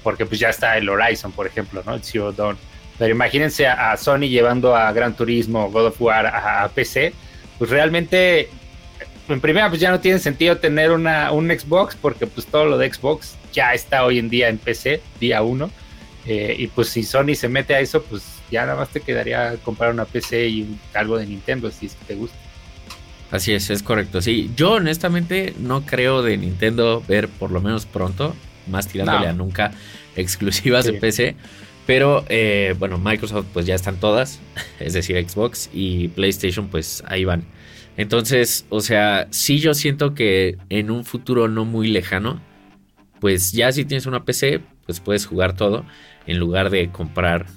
porque 0.04 0.26
pues 0.26 0.40
ya 0.40 0.50
está 0.50 0.78
el 0.78 0.90
Horizon, 0.90 1.32
por 1.32 1.48
ejemplo, 1.48 1.84
¿no? 1.86 1.96
El 1.96 2.04
Zero 2.04 2.32
Dawn. 2.32 2.58
Pero 2.98 3.12
imagínense 3.12 3.66
a, 3.68 3.96
Sony 3.96 4.28
llevando 4.28 4.76
a 4.76 4.92
Gran 4.92 5.16
Turismo, 5.16 5.72
God 5.72 5.88
of 5.88 6.02
War 6.02 6.28
a 6.28 6.70
PC, 6.70 7.14
pues 7.58 7.70
realmente 7.70 8.50
en 9.34 9.42
primera 9.42 9.70
pues 9.70 9.80
ya 9.80 9.92
no 9.92 10.00
tiene 10.00 10.20
sentido 10.20 10.58
tener 10.58 10.92
una, 10.92 11.32
un 11.32 11.50
Xbox 11.50 11.96
porque 11.96 12.28
pues 12.28 12.48
todo 12.48 12.66
lo 12.66 12.78
de 12.78 12.92
Xbox 12.92 13.36
ya 13.54 13.74
está 13.74 14.04
hoy 14.06 14.20
en 14.20 14.30
día 14.30 14.50
en 14.50 14.58
PC, 14.58 15.02
día 15.20 15.42
uno. 15.42 15.70
Eh, 16.26 16.56
y 16.60 16.68
pues 16.68 16.90
si 16.90 17.04
Sony 17.04 17.36
se 17.36 17.48
mete 17.48 17.74
a 17.74 17.80
eso, 17.80 18.04
pues 18.04 18.24
ya 18.52 18.66
nada 18.66 18.76
más 18.76 18.90
te 18.90 19.02
quedaría 19.02 19.56
comprar 19.64 19.92
una 19.92 20.06
PC 20.06 20.48
y 20.48 20.78
algo 20.94 21.18
de 21.18 21.26
Nintendo 21.26 21.72
si 21.72 21.88
es 21.88 21.96
que 21.96 22.06
te 22.06 22.16
gusta. 22.16 22.38
Así 23.32 23.54
es, 23.54 23.70
es 23.70 23.84
correcto. 23.84 24.22
Sí, 24.22 24.52
yo 24.56 24.74
honestamente 24.74 25.54
no 25.60 25.86
creo 25.86 26.24
de 26.24 26.38
Nintendo 26.38 27.04
ver 27.08 27.30
por 27.30 27.52
lo 27.52 27.62
menos 27.62 27.86
pronto, 27.86 28.36
más 28.70 28.88
tirándole 28.88 29.28
a 29.28 29.34
nunca, 29.34 29.72
exclusivas 30.16 30.86
de 30.86 30.94
PC. 30.94 31.36
Pero 31.86 32.24
eh, 32.30 32.76
bueno, 32.78 33.00
Microsoft 33.00 33.48
pues 33.52 33.66
ya 33.66 33.74
están 33.74 34.00
todas, 34.00 34.40
es 34.80 34.94
decir, 34.94 35.18
Xbox 35.28 35.70
y 35.74 36.10
PlayStation 36.10 36.68
pues 36.68 37.04
ahí 37.08 37.26
van. 37.26 37.46
Entonces, 37.98 38.66
o 38.70 38.80
sea, 38.80 39.28
sí 39.32 39.60
yo 39.60 39.74
siento 39.74 40.14
que 40.14 40.58
en 40.70 40.92
un 40.92 41.04
futuro 41.04 41.48
no 41.48 41.66
muy 41.66 41.88
lejano, 41.88 42.42
pues 43.20 43.52
ya 43.52 43.72
si 43.72 43.86
tienes 43.86 44.06
una 44.06 44.24
PC, 44.24 44.62
pues 44.86 45.00
puedes 45.00 45.26
jugar 45.26 45.56
todo 45.56 45.86
en 46.26 46.38
lugar 46.38 46.70
de 46.70 46.90
comprar 46.92 47.48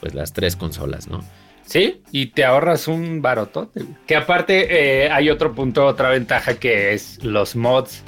pues 0.00 0.14
las 0.14 0.32
tres 0.32 0.56
consolas, 0.56 1.06
¿no? 1.06 1.22
Sí, 1.64 2.02
y 2.10 2.26
te 2.26 2.44
ahorras 2.44 2.88
un 2.88 3.22
barotote. 3.22 3.84
Que 4.06 4.16
aparte 4.16 5.04
eh, 5.04 5.10
hay 5.10 5.30
otro 5.30 5.54
punto, 5.54 5.86
otra 5.86 6.10
ventaja 6.10 6.54
que 6.54 6.92
es 6.92 7.22
los 7.22 7.54
mods. 7.54 8.02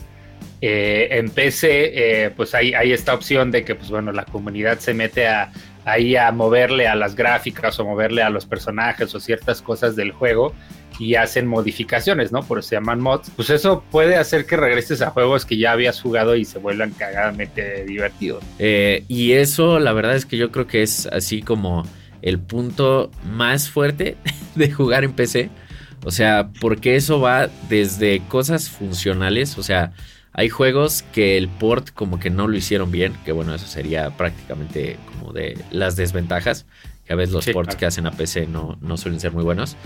Eh, 0.66 1.18
en 1.18 1.28
PC, 1.28 2.24
eh, 2.24 2.30
pues 2.34 2.54
hay, 2.54 2.72
esta 2.90 3.12
opción 3.12 3.50
de 3.50 3.66
que, 3.66 3.74
pues 3.74 3.90
bueno, 3.90 4.12
la 4.12 4.24
comunidad 4.24 4.78
se 4.78 4.94
mete 4.94 5.28
a, 5.28 5.52
ahí 5.84 6.16
a 6.16 6.32
moverle 6.32 6.88
a 6.88 6.94
las 6.94 7.14
gráficas 7.14 7.78
o 7.78 7.84
moverle 7.84 8.22
a 8.22 8.30
los 8.30 8.46
personajes 8.46 9.14
o 9.14 9.20
ciertas 9.20 9.60
cosas 9.60 9.94
del 9.94 10.12
juego 10.12 10.54
y 10.98 11.16
hacen 11.16 11.46
modificaciones, 11.46 12.32
¿no? 12.32 12.42
Por 12.44 12.60
eso 12.60 12.70
se 12.70 12.76
llaman 12.76 12.98
mods. 13.02 13.30
Pues 13.36 13.50
eso 13.50 13.84
puede 13.90 14.16
hacer 14.16 14.46
que 14.46 14.56
regreses 14.56 15.02
a 15.02 15.10
juegos 15.10 15.44
que 15.44 15.58
ya 15.58 15.72
habías 15.72 16.00
jugado 16.00 16.34
y 16.34 16.46
se 16.46 16.58
vuelvan 16.58 16.92
cagadamente 16.92 17.84
divertidos. 17.84 18.42
y 18.58 19.32
eso, 19.32 19.78
la 19.78 19.92
verdad 19.92 20.16
es 20.16 20.24
que 20.24 20.38
yo 20.38 20.50
creo 20.50 20.66
que 20.66 20.82
es 20.82 21.06
así 21.08 21.42
como 21.42 21.84
el 22.22 22.38
punto 22.38 23.10
más 23.30 23.68
fuerte 23.68 24.16
de 24.54 24.70
jugar 24.70 25.04
en 25.04 25.12
PC. 25.12 25.50
O 26.06 26.10
sea, 26.10 26.48
porque 26.58 26.96
eso 26.96 27.20
va 27.20 27.50
desde 27.68 28.22
cosas 28.28 28.70
funcionales, 28.70 29.58
o 29.58 29.62
sea, 29.62 29.92
hay 30.34 30.48
juegos 30.48 31.04
que 31.12 31.38
el 31.38 31.48
port 31.48 31.90
como 31.90 32.18
que 32.18 32.28
no 32.28 32.48
lo 32.48 32.56
hicieron 32.56 32.90
bien, 32.90 33.14
que 33.24 33.30
bueno, 33.30 33.54
eso 33.54 33.66
sería 33.66 34.10
prácticamente 34.10 34.98
como 35.06 35.32
de 35.32 35.56
las 35.70 35.94
desventajas, 35.94 36.66
que 37.06 37.12
a 37.12 37.16
veces 37.16 37.32
los 37.32 37.46
ports 37.46 37.76
que 37.76 37.86
hacen 37.86 38.06
a 38.06 38.10
PC 38.10 38.48
no, 38.48 38.76
no 38.80 38.96
suelen 38.96 39.20
ser 39.20 39.30
muy 39.30 39.44
buenos. 39.44 39.76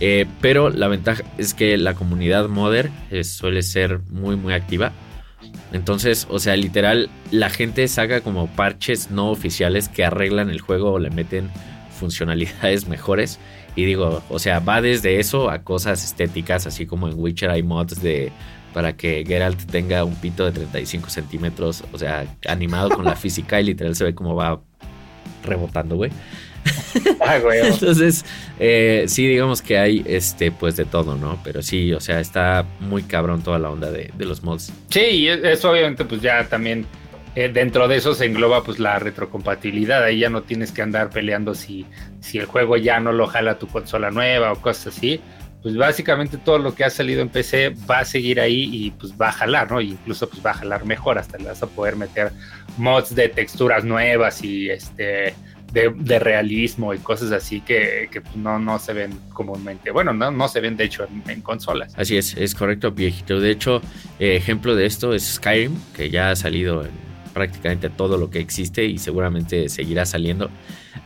Eh, 0.00 0.26
pero 0.42 0.68
la 0.68 0.88
ventaja 0.88 1.24
es 1.38 1.54
que 1.54 1.78
la 1.78 1.94
comunidad 1.94 2.48
modder 2.48 2.90
eh, 3.10 3.24
suele 3.24 3.62
ser 3.62 4.00
muy 4.10 4.36
muy 4.36 4.52
activa. 4.52 4.92
Entonces, 5.72 6.26
o 6.28 6.38
sea, 6.38 6.54
literal, 6.56 7.08
la 7.30 7.48
gente 7.48 7.88
saca 7.88 8.20
como 8.20 8.48
parches 8.48 9.10
no 9.10 9.30
oficiales 9.30 9.88
que 9.88 10.04
arreglan 10.04 10.50
el 10.50 10.60
juego 10.60 10.92
o 10.92 10.98
le 10.98 11.10
meten 11.10 11.50
funcionalidades 11.98 12.88
mejores. 12.88 13.38
Y 13.74 13.86
digo, 13.86 14.22
o 14.28 14.38
sea, 14.38 14.60
va 14.60 14.82
desde 14.82 15.18
eso 15.18 15.50
a 15.50 15.62
cosas 15.62 16.04
estéticas, 16.04 16.66
así 16.66 16.86
como 16.86 17.08
en 17.08 17.18
Witcher 17.18 17.50
hay 17.50 17.62
mods 17.62 18.02
de 18.02 18.32
para 18.74 18.96
que 18.96 19.24
Geralt 19.26 19.70
tenga 19.70 20.04
un 20.04 20.16
pito 20.16 20.44
de 20.44 20.52
35 20.52 21.08
centímetros, 21.08 21.84
o 21.92 21.98
sea, 21.98 22.26
animado 22.46 22.90
con 22.90 23.04
la 23.04 23.16
física 23.16 23.60
y 23.60 23.64
literal 23.64 23.94
se 23.94 24.04
ve 24.04 24.14
como 24.14 24.34
va 24.34 24.60
rebotando, 25.44 25.96
güey. 25.96 26.10
Ah, 27.20 27.38
Entonces, 27.62 28.24
eh, 28.58 29.04
sí, 29.06 29.26
digamos 29.26 29.62
que 29.62 29.78
hay 29.78 30.02
este, 30.06 30.50
pues 30.50 30.76
de 30.76 30.84
todo, 30.84 31.16
¿no? 31.16 31.38
Pero 31.44 31.62
sí, 31.62 31.92
o 31.92 32.00
sea, 32.00 32.20
está 32.20 32.66
muy 32.80 33.02
cabrón 33.04 33.42
toda 33.42 33.58
la 33.58 33.70
onda 33.70 33.90
de, 33.90 34.10
de 34.14 34.24
los 34.24 34.42
mods. 34.42 34.72
Sí, 34.90 35.00
y 35.00 35.28
eso 35.28 35.70
obviamente, 35.70 36.04
pues 36.04 36.20
ya 36.20 36.44
también 36.48 36.86
eh, 37.36 37.48
dentro 37.48 37.88
de 37.88 37.96
eso 37.96 38.14
se 38.14 38.26
engloba 38.26 38.62
pues 38.62 38.78
la 38.78 38.98
retrocompatibilidad. 38.98 40.02
Ahí 40.04 40.20
ya 40.20 40.30
no 40.30 40.42
tienes 40.42 40.72
que 40.72 40.82
andar 40.82 41.10
peleando 41.10 41.54
si, 41.54 41.86
si 42.20 42.38
el 42.38 42.46
juego 42.46 42.76
ya 42.76 43.00
no 43.00 43.12
lo 43.12 43.26
jala 43.26 43.58
tu 43.58 43.66
consola 43.66 44.10
nueva 44.10 44.52
o 44.52 44.56
cosas 44.56 44.96
así. 44.96 45.20
Pues 45.64 45.78
básicamente 45.78 46.36
todo 46.36 46.58
lo 46.58 46.74
que 46.74 46.84
ha 46.84 46.90
salido 46.90 47.22
en 47.22 47.30
PC 47.30 47.70
va 47.90 48.00
a 48.00 48.04
seguir 48.04 48.38
ahí 48.38 48.68
y 48.70 48.90
pues 48.90 49.14
va 49.18 49.30
a 49.30 49.32
jalar, 49.32 49.70
¿no? 49.70 49.80
incluso 49.80 50.28
pues 50.28 50.44
va 50.44 50.50
a 50.50 50.54
jalar 50.54 50.84
mejor, 50.84 51.16
hasta 51.18 51.38
le 51.38 51.46
vas 51.46 51.62
a 51.62 51.66
poder 51.66 51.96
meter 51.96 52.32
mods 52.76 53.14
de 53.14 53.30
texturas 53.30 53.82
nuevas 53.82 54.44
y 54.44 54.68
este 54.68 55.34
de, 55.72 56.18
realismo 56.18 56.92
y 56.92 56.98
cosas 56.98 57.32
así 57.32 57.62
que, 57.62 58.10
pues, 58.12 58.36
no, 58.36 58.58
no 58.58 58.78
se 58.78 58.92
ven 58.92 59.18
comúnmente. 59.32 59.90
Bueno, 59.90 60.12
no, 60.12 60.30
no 60.30 60.48
se 60.48 60.60
ven 60.60 60.76
de 60.76 60.84
hecho 60.84 61.08
en, 61.26 61.40
consolas. 61.40 61.94
Así 61.96 62.18
es, 62.18 62.36
es 62.36 62.54
correcto, 62.54 62.92
viejito. 62.92 63.40
De 63.40 63.50
hecho, 63.50 63.80
eh, 64.18 64.36
ejemplo 64.36 64.76
de 64.76 64.84
esto 64.84 65.14
es 65.14 65.24
Skyrim, 65.24 65.74
que 65.96 66.10
ya 66.10 66.30
ha 66.30 66.36
salido 66.36 66.84
en 66.84 66.90
prácticamente 67.32 67.88
todo 67.88 68.18
lo 68.18 68.28
que 68.28 68.38
existe 68.38 68.84
y 68.84 68.98
seguramente 68.98 69.70
seguirá 69.70 70.04
saliendo. 70.04 70.50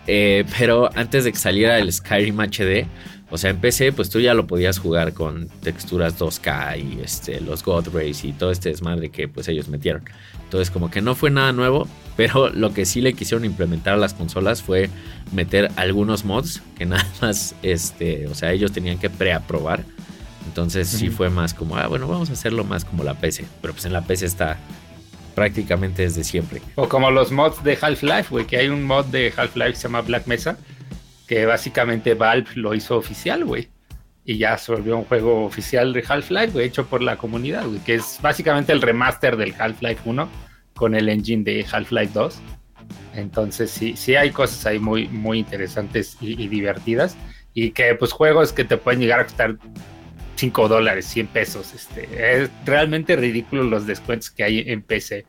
Eh, 0.09 0.45
pero 0.59 0.91
antes 0.97 1.25
de 1.25 1.33
que 1.33 1.39
saliera 1.39 1.79
el 1.79 1.93
Skyrim 1.93 2.39
HD, 2.41 2.87
o 3.31 3.37
sea, 3.37 3.51
en 3.51 3.59
PC, 3.59 3.93
pues 3.93 4.09
tú 4.09 4.21
ya 4.21 4.33
lo 4.33 4.47
podías 4.47 4.79
jugar 4.79 5.13
con 5.13 5.49
texturas 5.63 6.19
2K 6.19 6.79
y 6.83 7.01
este, 7.03 7.41
los 7.41 7.63
God 7.63 7.89
Rays 7.93 8.25
y 8.25 8.33
todo 8.33 8.51
este 8.51 8.71
desmadre 8.71 9.11
que 9.11 9.29
pues 9.29 9.49
ellos 9.49 9.69
metieron. 9.69 10.03
Entonces, 10.45 10.71
como 10.71 10.91
que 10.91 11.03
no 11.03 11.15
fue 11.15 11.31
nada 11.31 11.53
nuevo, 11.53 11.87
pero 12.17 12.49
lo 12.55 12.73
que 12.73 12.87
sí 12.87 13.03
le 13.03 13.13
quisieron 13.13 13.45
implementar 13.45 13.95
a 13.95 13.97
las 13.99 14.15
consolas 14.15 14.63
fue 14.63 14.89
meter 15.33 15.71
algunos 15.77 16.25
mods 16.25 16.63
que 16.77 16.87
nada 16.87 17.07
más, 17.21 17.55
este, 17.63 18.27
o 18.29 18.35
sea, 18.35 18.53
ellos 18.53 18.73
tenían 18.73 18.99
que 18.99 19.11
preaprobar. 19.11 19.85
Entonces, 20.47 20.89
sí 20.89 21.11
fue 21.11 21.29
más 21.29 21.53
como, 21.53 21.77
ah, 21.77 21.87
bueno, 21.89 22.09
vamos 22.09 22.31
a 22.31 22.33
hacerlo 22.33 22.65
más 22.65 22.87
como 22.87 23.05
la 23.05 23.13
PC. 23.13 23.45
Pero 23.61 23.75
pues 23.75 23.85
en 23.85 23.93
la 23.93 24.01
PC 24.01 24.25
está 24.25 24.57
prácticamente 25.35 26.03
desde 26.03 26.25
siempre. 26.25 26.63
O 26.75 26.89
como 26.89 27.11
los 27.11 27.31
mods 27.31 27.63
de 27.63 27.79
Half-Life, 27.81 28.29
güey, 28.31 28.47
que 28.47 28.57
hay 28.57 28.69
un 28.69 28.83
mod 28.83 29.05
de 29.05 29.31
Half-Life 29.37 29.73
que 29.73 29.77
se 29.77 29.83
llama 29.83 30.01
Black 30.01 30.27
Mesa, 30.27 30.57
que 31.29 31.47
básicamente 31.47 32.15
Valve 32.15 32.49
lo 32.55 32.75
hizo 32.75 32.97
oficial, 32.97 33.45
güey. 33.45 33.69
Y 34.25 34.39
ya 34.39 34.59
se 34.59 34.73
volvió 34.73 34.97
un 34.97 35.05
juego 35.05 35.45
oficial 35.45 35.93
de 35.93 36.05
Half-Life, 36.07 36.53
güey, 36.53 36.67
hecho 36.67 36.87
por 36.87 37.03
la 37.03 37.17
comunidad, 37.17 37.67
güey, 37.67 37.79
que 37.81 37.95
es 37.95 38.19
básicamente 38.21 38.73
el 38.73 38.83
remaster 38.83 39.37
del 39.37 39.55
Half-Life 39.59 40.03
1 40.05 40.29
con 40.75 40.95
el 40.95 41.09
engine 41.09 41.45
de 41.45 41.65
Half-Life 41.71 42.13
2. 42.15 42.41
Entonces 43.15 43.71
sí, 43.71 43.95
sí 43.97 44.17
hay 44.17 44.31
cosas 44.31 44.65
ahí 44.67 44.79
muy, 44.79 45.09
muy 45.09 45.39
interesantes 45.39 46.17
y, 46.21 46.49
divertidas. 46.49 47.17
Y 47.55 47.71
que 47.71 47.95
pues 47.95 48.13
juegos 48.13 48.53
que 48.53 48.65
te 48.65 48.77
pueden 48.77 49.01
llegar 49.01 49.21
a 49.21 49.25
costar 49.25 49.57
5 50.37 50.69
dólares, 50.69 51.07
100 51.07 51.27
pesos. 51.29 51.75
Este, 51.75 52.43
es 52.43 52.51
realmente 52.65 53.17
ridículo 53.17 53.65
los 53.65 53.87
descuentos 53.87 54.31
que 54.31 54.45
hay 54.45 54.65
en 54.67 54.83
PC. 54.83 55.27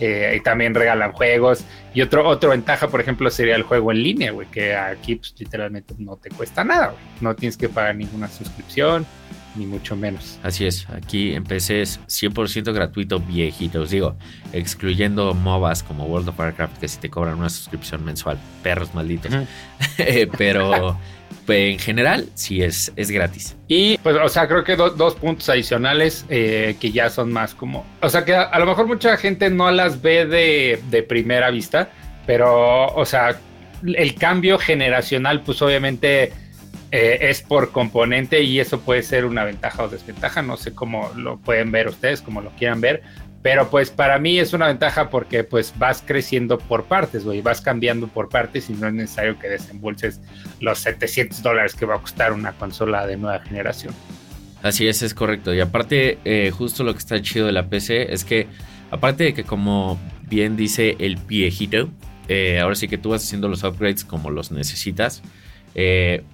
Eh, 0.00 0.36
y 0.38 0.40
también 0.40 0.74
regalan 0.74 1.12
juegos. 1.12 1.64
Y 1.92 2.00
otro, 2.00 2.26
otra 2.26 2.50
ventaja, 2.50 2.88
por 2.88 3.00
ejemplo, 3.00 3.30
sería 3.30 3.54
el 3.54 3.62
juego 3.62 3.92
en 3.92 4.02
línea, 4.02 4.32
güey, 4.32 4.48
que 4.48 4.74
aquí 4.74 5.16
pues, 5.16 5.34
literalmente 5.38 5.94
no 5.98 6.16
te 6.16 6.30
cuesta 6.30 6.64
nada, 6.64 6.94
No 7.20 7.36
tienes 7.36 7.56
que 7.56 7.68
pagar 7.68 7.96
ninguna 7.96 8.28
suscripción, 8.28 9.04
ni 9.56 9.66
mucho 9.66 9.96
menos. 9.96 10.38
Así 10.42 10.64
es, 10.64 10.88
aquí 10.88 11.34
en 11.34 11.44
PC 11.44 11.82
es 11.82 12.00
100% 12.06 12.72
gratuito, 12.72 13.20
viejito. 13.20 13.82
Os 13.82 13.90
digo, 13.90 14.16
excluyendo 14.52 15.34
MOBAs 15.34 15.82
como 15.82 16.06
World 16.06 16.30
of 16.30 16.38
Warcraft, 16.38 16.78
que 16.78 16.88
si 16.88 16.98
te 16.98 17.10
cobran 17.10 17.38
una 17.38 17.50
suscripción 17.50 18.04
mensual, 18.04 18.38
perros 18.62 18.94
malditos. 18.94 19.32
Eh, 19.98 20.28
pero 20.38 20.98
en 21.52 21.78
general 21.78 22.28
sí 22.34 22.62
es, 22.62 22.92
es 22.96 23.10
gratis. 23.10 23.56
Y 23.68 23.98
pues, 23.98 24.16
o 24.16 24.28
sea, 24.28 24.48
creo 24.48 24.64
que 24.64 24.76
dos 24.76 25.14
puntos 25.16 25.48
adicionales 25.48 26.24
eh, 26.28 26.76
que 26.80 26.92
ya 26.92 27.10
son 27.10 27.32
más 27.32 27.54
como, 27.54 27.84
o 28.00 28.08
sea, 28.08 28.24
que 28.24 28.34
a, 28.34 28.58
lo 28.58 28.66
mejor 28.66 28.86
mucha 28.86 29.16
gente 29.16 29.50
no 29.50 29.70
las 29.70 30.02
ve 30.02 30.26
de, 30.26 30.82
de 30.90 31.02
primera 31.02 31.50
vista, 31.50 31.90
pero, 32.26 32.86
o 32.88 33.04
sea, 33.04 33.38
el 33.82 34.14
cambio 34.14 34.58
generacional, 34.58 35.42
pues 35.42 35.60
obviamente... 35.62 36.32
Eh, 36.92 37.30
es 37.30 37.40
por 37.40 37.70
componente 37.70 38.42
y 38.42 38.58
eso 38.58 38.80
puede 38.80 39.04
ser 39.04 39.24
una 39.24 39.44
ventaja 39.44 39.84
o 39.84 39.88
desventaja, 39.88 40.42
no 40.42 40.56
sé 40.56 40.74
cómo 40.74 41.12
lo 41.14 41.38
pueden 41.38 41.70
ver 41.70 41.86
ustedes, 41.86 42.20
como 42.20 42.40
lo 42.40 42.50
quieran 42.56 42.80
ver, 42.80 43.04
pero 43.42 43.70
pues 43.70 43.90
para 43.90 44.18
mí 44.18 44.38
es 44.38 44.52
una 44.52 44.66
ventaja 44.66 45.08
porque 45.08 45.44
pues 45.44 45.72
vas 45.78 46.02
creciendo 46.04 46.58
por 46.58 46.84
partes, 46.84 47.24
güey, 47.24 47.40
vas 47.40 47.60
cambiando 47.60 48.06
por 48.08 48.28
partes 48.28 48.68
y 48.68 48.74
no 48.74 48.88
es 48.88 48.92
necesario 48.92 49.38
que 49.38 49.48
desembolses 49.48 50.20
los 50.60 50.78
700 50.80 51.42
dólares 51.42 51.74
que 51.74 51.86
va 51.86 51.96
a 51.96 51.98
costar 51.98 52.32
una 52.32 52.52
consola 52.52 53.06
de 53.06 53.16
nueva 53.16 53.40
generación. 53.40 53.94
Así 54.62 54.86
es, 54.86 55.02
es 55.02 55.14
correcto. 55.14 55.54
Y 55.54 55.60
aparte, 55.60 56.18
eh, 56.24 56.50
justo 56.50 56.84
lo 56.84 56.92
que 56.92 56.98
está 56.98 57.20
chido 57.22 57.46
de 57.46 57.52
la 57.52 57.68
PC 57.68 58.12
es 58.12 58.24
que, 58.24 58.46
aparte 58.90 59.24
de 59.24 59.34
que 59.34 59.44
como 59.44 59.98
bien 60.28 60.56
dice 60.56 60.96
el 60.98 61.16
viejito, 61.16 61.88
eh, 62.28 62.60
ahora 62.60 62.74
sí 62.74 62.88
que 62.88 62.98
tú 62.98 63.10
vas 63.10 63.24
haciendo 63.24 63.48
los 63.48 63.64
upgrades 63.64 64.04
como 64.04 64.30
los 64.30 64.52
necesitas, 64.52 65.22
eh, 65.74 66.24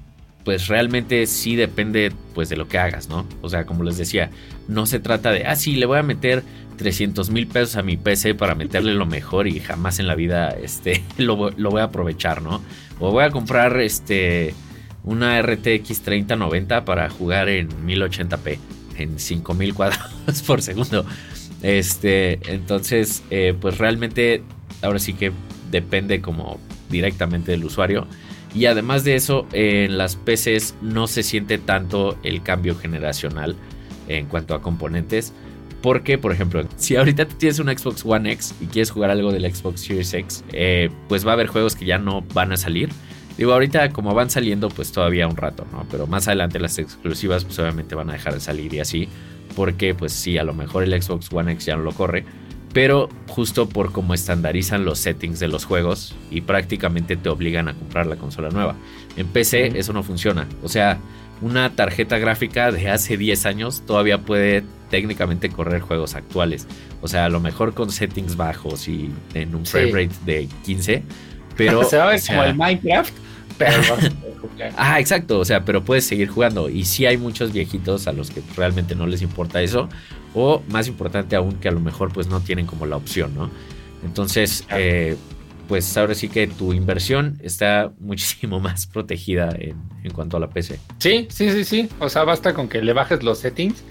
pues 0.46 0.68
realmente 0.68 1.26
sí 1.26 1.56
depende 1.56 2.12
pues 2.32 2.48
de 2.48 2.56
lo 2.56 2.68
que 2.68 2.78
hagas, 2.78 3.08
¿no? 3.08 3.26
O 3.42 3.48
sea, 3.48 3.66
como 3.66 3.82
les 3.82 3.96
decía, 3.96 4.30
no 4.68 4.86
se 4.86 5.00
trata 5.00 5.32
de, 5.32 5.44
ah, 5.44 5.56
sí, 5.56 5.74
le 5.74 5.86
voy 5.86 5.98
a 5.98 6.04
meter 6.04 6.44
300 6.76 7.30
mil 7.30 7.48
pesos 7.48 7.74
a 7.74 7.82
mi 7.82 7.96
PC 7.96 8.36
para 8.36 8.54
meterle 8.54 8.94
lo 8.94 9.06
mejor 9.06 9.48
y 9.48 9.58
jamás 9.58 9.98
en 9.98 10.06
la 10.06 10.14
vida 10.14 10.50
este, 10.50 11.02
lo, 11.18 11.34
voy 11.34 11.80
a 11.80 11.82
aprovechar, 11.82 12.42
¿no? 12.42 12.62
O 13.00 13.10
voy 13.10 13.24
a 13.24 13.30
comprar 13.30 13.80
este, 13.80 14.54
una 15.02 15.42
RTX 15.42 16.02
3090 16.02 16.84
para 16.84 17.10
jugar 17.10 17.48
en 17.48 17.68
1080p, 17.84 18.58
en 18.98 19.18
5000 19.18 19.74
cuadros 19.74 20.42
por 20.46 20.62
segundo. 20.62 21.04
Este, 21.62 22.38
entonces, 22.52 23.24
eh, 23.30 23.52
pues 23.60 23.78
realmente 23.78 24.44
ahora 24.80 25.00
sí 25.00 25.12
que 25.12 25.32
depende 25.72 26.20
como 26.20 26.60
directamente 26.88 27.50
del 27.50 27.64
usuario. 27.64 28.06
Y 28.54 28.66
además 28.66 29.04
de 29.04 29.16
eso, 29.16 29.46
en 29.52 29.98
las 29.98 30.16
PCs 30.16 30.76
no 30.80 31.06
se 31.06 31.22
siente 31.22 31.58
tanto 31.58 32.16
el 32.22 32.42
cambio 32.42 32.76
generacional 32.76 33.56
en 34.08 34.26
cuanto 34.26 34.54
a 34.54 34.62
componentes 34.62 35.32
Porque, 35.82 36.16
por 36.18 36.32
ejemplo, 36.32 36.64
si 36.76 36.96
ahorita 36.96 37.26
tienes 37.26 37.58
un 37.58 37.68
Xbox 37.68 38.04
One 38.04 38.32
X 38.32 38.54
y 38.60 38.66
quieres 38.66 38.90
jugar 38.90 39.10
algo 39.10 39.30
del 39.30 39.52
Xbox 39.52 39.80
Series 39.82 40.14
X, 40.14 40.44
eh, 40.52 40.90
pues 41.08 41.26
va 41.26 41.30
a 41.30 41.34
haber 41.34 41.48
juegos 41.48 41.76
que 41.76 41.84
ya 41.84 41.98
no 41.98 42.22
van 42.34 42.52
a 42.52 42.56
salir. 42.56 42.88
Digo, 43.36 43.52
ahorita 43.52 43.90
como 43.90 44.14
van 44.14 44.30
saliendo, 44.30 44.68
pues 44.68 44.90
todavía 44.90 45.28
un 45.28 45.36
rato, 45.36 45.66
¿no? 45.70 45.86
Pero 45.90 46.06
más 46.06 46.26
adelante 46.26 46.58
las 46.58 46.78
exclusivas, 46.78 47.44
pues 47.44 47.58
obviamente 47.58 47.94
van 47.94 48.08
a 48.10 48.14
dejar 48.14 48.34
de 48.34 48.40
salir 48.40 48.72
y 48.72 48.80
así. 48.80 49.08
Porque, 49.54 49.94
pues 49.94 50.12
sí, 50.12 50.38
a 50.38 50.44
lo 50.44 50.54
mejor 50.54 50.82
el 50.82 51.00
Xbox 51.00 51.32
One 51.32 51.52
X 51.52 51.66
ya 51.66 51.76
no 51.76 51.82
lo 51.82 51.92
corre. 51.92 52.24
Pero 52.76 53.08
justo 53.28 53.70
por 53.70 53.90
cómo 53.90 54.12
estandarizan 54.12 54.84
los 54.84 54.98
settings 54.98 55.40
de 55.40 55.48
los 55.48 55.64
juegos 55.64 56.14
y 56.30 56.42
prácticamente 56.42 57.16
te 57.16 57.30
obligan 57.30 57.68
a 57.68 57.72
comprar 57.72 58.06
la 58.06 58.16
consola 58.16 58.50
nueva. 58.50 58.76
En 59.16 59.28
PC 59.28 59.78
eso 59.78 59.94
no 59.94 60.02
funciona. 60.02 60.46
O 60.62 60.68
sea, 60.68 60.98
una 61.40 61.70
tarjeta 61.70 62.18
gráfica 62.18 62.70
de 62.72 62.90
hace 62.90 63.16
10 63.16 63.46
años 63.46 63.82
todavía 63.86 64.18
puede 64.18 64.62
técnicamente 64.90 65.48
correr 65.48 65.80
juegos 65.80 66.16
actuales. 66.16 66.66
O 67.00 67.08
sea, 67.08 67.24
a 67.24 67.28
lo 67.30 67.40
mejor 67.40 67.72
con 67.72 67.90
settings 67.90 68.36
bajos 68.36 68.88
y 68.88 69.10
en 69.32 69.54
un 69.54 69.64
frame 69.64 69.92
rate 69.92 70.14
de 70.26 70.46
15. 70.66 71.02
Pero. 71.56 71.82
Se 71.88 71.96
va 71.96 72.08
a 72.08 72.10
ver 72.10 72.20
como 72.26 72.44
el 72.44 72.54
Minecraft, 72.56 73.14
pero 73.56 73.80
Ah, 74.76 75.00
exacto. 75.00 75.38
O 75.40 75.44
sea, 75.44 75.64
pero 75.64 75.84
puedes 75.84 76.04
seguir 76.04 76.28
jugando. 76.28 76.68
Y 76.68 76.84
sí 76.84 77.06
hay 77.06 77.16
muchos 77.16 77.52
viejitos 77.52 78.06
a 78.06 78.12
los 78.12 78.30
que 78.30 78.42
realmente 78.56 78.94
no 78.94 79.06
les 79.06 79.22
importa 79.22 79.62
eso. 79.62 79.88
O 80.34 80.62
más 80.68 80.88
importante 80.88 81.36
aún, 81.36 81.54
que 81.54 81.68
a 81.68 81.72
lo 81.72 81.80
mejor 81.80 82.12
pues 82.12 82.28
no 82.28 82.40
tienen 82.40 82.66
como 82.66 82.86
la 82.86 82.96
opción, 82.96 83.34
¿no? 83.34 83.50
Entonces, 84.04 84.66
eh, 84.70 85.16
pues 85.68 85.96
ahora 85.96 86.14
sí 86.14 86.28
que 86.28 86.46
tu 86.46 86.72
inversión 86.72 87.38
está 87.42 87.92
muchísimo 87.98 88.60
más 88.60 88.86
protegida 88.86 89.50
en, 89.58 89.76
en, 90.04 90.12
cuanto 90.12 90.36
a 90.36 90.40
la 90.40 90.48
PC. 90.48 90.78
Sí, 90.98 91.26
sí, 91.30 91.50
sí, 91.50 91.64
sí. 91.64 91.88
O 91.98 92.08
sea, 92.08 92.24
basta 92.24 92.54
con 92.54 92.68
que 92.68 92.82
le 92.82 92.92
bajes 92.92 93.22
los 93.22 93.38
settings 93.38 93.82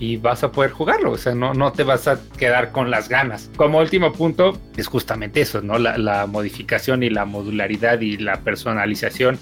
y 0.00 0.16
vas 0.16 0.42
a 0.42 0.50
poder 0.50 0.72
jugarlo. 0.72 1.12
O 1.12 1.18
sea, 1.18 1.34
no, 1.34 1.52
no 1.54 1.72
te 1.72 1.84
vas 1.84 2.08
a 2.08 2.18
quedar 2.38 2.72
con 2.72 2.90
las 2.90 3.08
ganas. 3.08 3.50
Como 3.56 3.78
último 3.78 4.12
punto, 4.12 4.58
es 4.76 4.86
justamente 4.86 5.42
eso, 5.42 5.60
¿no? 5.60 5.78
La, 5.78 5.98
la 5.98 6.26
modificación 6.26 7.02
y 7.02 7.10
la 7.10 7.26
modularidad 7.26 8.00
y 8.00 8.16
la 8.16 8.40
personalización 8.40 9.38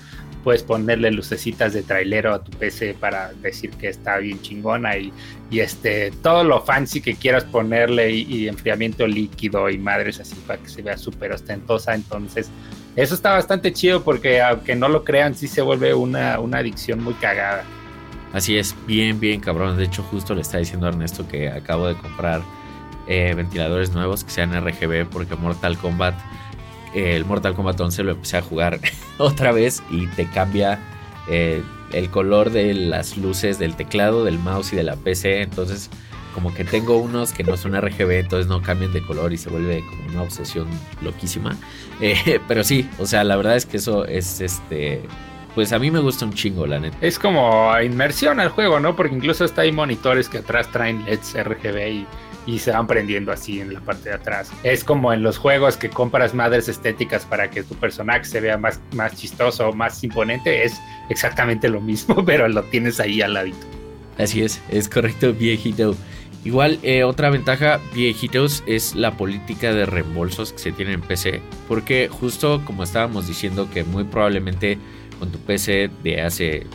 puedes 0.49 0.63
ponerle 0.63 1.11
lucecitas 1.11 1.75
de 1.75 1.83
trailero 1.83 2.33
a 2.33 2.43
tu 2.43 2.51
PC 2.53 2.95
para 2.95 3.35
decir 3.35 3.69
que 3.73 3.89
está 3.89 4.17
bien 4.17 4.41
chingona 4.41 4.97
y, 4.97 5.13
y 5.51 5.61
este 5.61 6.11
todo 6.23 6.43
lo 6.43 6.63
fancy 6.63 7.03
que 7.03 7.17
quieras 7.17 7.45
ponerle 7.45 8.11
y, 8.13 8.49
enfriamiento 8.49 9.07
líquido 9.07 9.69
y 9.69 9.77
madres 9.77 10.21
así 10.21 10.37
para 10.47 10.59
que 10.59 10.71
se 10.71 10.81
vea 10.81 10.97
súper 10.97 11.33
ostentosa. 11.33 11.95
Entonces, 11.95 12.49
eso 12.97 13.15
está 13.15 13.33
bastante 13.33 13.75
chido 13.75 14.03
porque 14.03 14.41
aunque 14.41 14.75
no 14.75 14.89
lo 14.89 15.05
crean, 15.05 15.35
sí 15.35 15.49
se 15.49 15.61
vuelve 15.61 15.93
una, 15.93 16.41
una 16.41 16.61
adicción 16.61 17.05
muy 17.05 17.13
cagada. 17.13 17.63
Así 18.33 18.57
es, 18.57 18.75
bien, 18.87 19.21
bien 19.21 19.41
cabrón. 19.41 19.77
De 19.77 19.85
hecho, 19.85 20.03
justo 20.03 20.35
le 20.35 20.41
está 20.41 20.57
diciendo 20.57 20.87
a 20.87 20.89
Ernesto 20.89 21.29
que 21.29 21.51
acabo 21.51 21.89
de 21.89 21.95
comprar 21.95 22.41
eh, 23.07 23.35
ventiladores 23.37 23.93
nuevos 23.93 24.25
que 24.25 24.31
sean 24.31 24.59
RGB 24.59 25.11
porque 25.11 25.37
Mortal 25.37 25.77
Kombat 25.77 26.15
el 27.05 27.25
Mortal 27.25 27.55
Kombat 27.55 27.81
11 27.81 28.05
lo 28.05 28.13
empecé 28.13 28.37
a 28.39 28.43
jugar 28.43 28.81
otra 29.19 29.53
vez 29.53 29.83
y 29.91 30.07
te 30.09 30.27
cambia 30.27 30.79
eh, 31.29 31.63
el 31.93 32.11
color 32.11 32.51
de 32.51 32.75
las 32.75 33.17
luces 33.17 33.59
del 33.59 33.77
teclado, 33.77 34.25
del 34.25 34.39
mouse 34.39 34.73
y 34.73 34.77
de 34.77 34.83
la 34.83 34.97
PC. 34.97 35.43
Entonces, 35.43 35.91
como 36.35 36.55
que 36.55 36.65
tengo 36.65 36.99
unos 36.99 37.33
que 37.33 37.43
no 37.43 37.57
son 37.57 37.75
RGB, 37.81 38.21
entonces 38.21 38.47
no 38.47 38.63
cambian 38.63 38.93
de 38.93 39.03
color 39.03 39.33
y 39.33 39.37
se 39.37 39.51
vuelve 39.51 39.85
como 39.89 40.07
una 40.09 40.23
obsesión 40.23 40.69
loquísima. 41.03 41.57
Eh, 42.01 42.39
pero 42.47 42.63
sí, 42.63 42.89
o 43.01 43.07
sea, 43.07 43.25
la 43.25 43.35
verdad 43.35 43.57
es 43.57 43.67
que 43.67 43.79
eso 43.79 44.05
es 44.05 44.41
este. 44.41 45.03
Pues 45.57 45.73
a 45.73 45.81
mí 45.81 45.91
me 45.91 45.99
gusta 45.99 46.25
un 46.25 46.33
chingo, 46.33 46.65
la 46.65 46.79
neta. 46.79 46.97
Es 47.01 47.19
como 47.19 47.73
inmersión 47.81 48.39
al 48.39 48.51
juego, 48.51 48.79
¿no? 48.79 48.95
Porque 48.95 49.17
incluso 49.17 49.45
está 49.45 49.63
hay 49.63 49.73
monitores 49.73 50.29
que 50.29 50.39
atrás 50.39 50.71
traen 50.71 51.05
LEDs 51.07 51.35
RGB 51.43 51.89
y 51.89 52.07
y 52.49 52.59
se 52.59 52.71
van 52.71 52.87
prendiendo 52.87 53.31
así 53.31 53.61
en 53.61 53.75
la 53.75 53.81
parte 53.81 54.09
de 54.09 54.15
atrás. 54.15 54.51
Es 54.63 54.83
como 54.83 55.13
en 55.13 55.23
los 55.23 55.37
juegos 55.37 55.77
que 55.77 55.91
compras 55.91 56.33
madres 56.33 56.67
estéticas 56.67 57.27
para 57.27 57.51
que 57.51 57.63
tu 57.63 57.75
personaje 57.75 58.25
se 58.25 58.41
vea 58.41 58.57
más, 58.57 58.81
más 58.93 59.15
chistoso, 59.15 59.71
más 59.75 60.03
imponente. 60.03 60.65
Es 60.65 60.81
exactamente 61.11 61.69
lo 61.69 61.83
mismo, 61.83 62.25
pero 62.27 62.49
lo 62.49 62.63
tienes 62.65 63.01
ahí 63.01 63.21
al 63.21 63.35
ladito. 63.35 63.67
Así 64.17 64.43
es, 64.43 64.63
es 64.71 64.89
correcto, 64.89 65.35
viejito. 65.35 65.95
Igual, 66.43 66.79
eh, 66.83 67.05
otra 67.05 67.29
ventaja, 67.29 67.81
viejitos, 67.95 68.65
es 68.67 68.95
la 68.95 69.19
política 69.19 69.75
de 69.75 69.85
reembolsos 69.85 70.55
que 70.55 70.59
se 70.59 70.73
tiene 70.73 70.95
en 70.95 71.03
PC. 71.03 71.43
Porque 71.69 72.09
justo 72.11 72.63
como 72.65 72.83
estábamos 72.83 73.29
diciendo 73.29 73.69
que 73.71 73.85
muy 73.85 74.05
probablemente 74.05 74.79
con 75.19 75.31
tu 75.31 75.39
PC 75.39 75.91
de 76.03 76.23
hace 76.23 76.67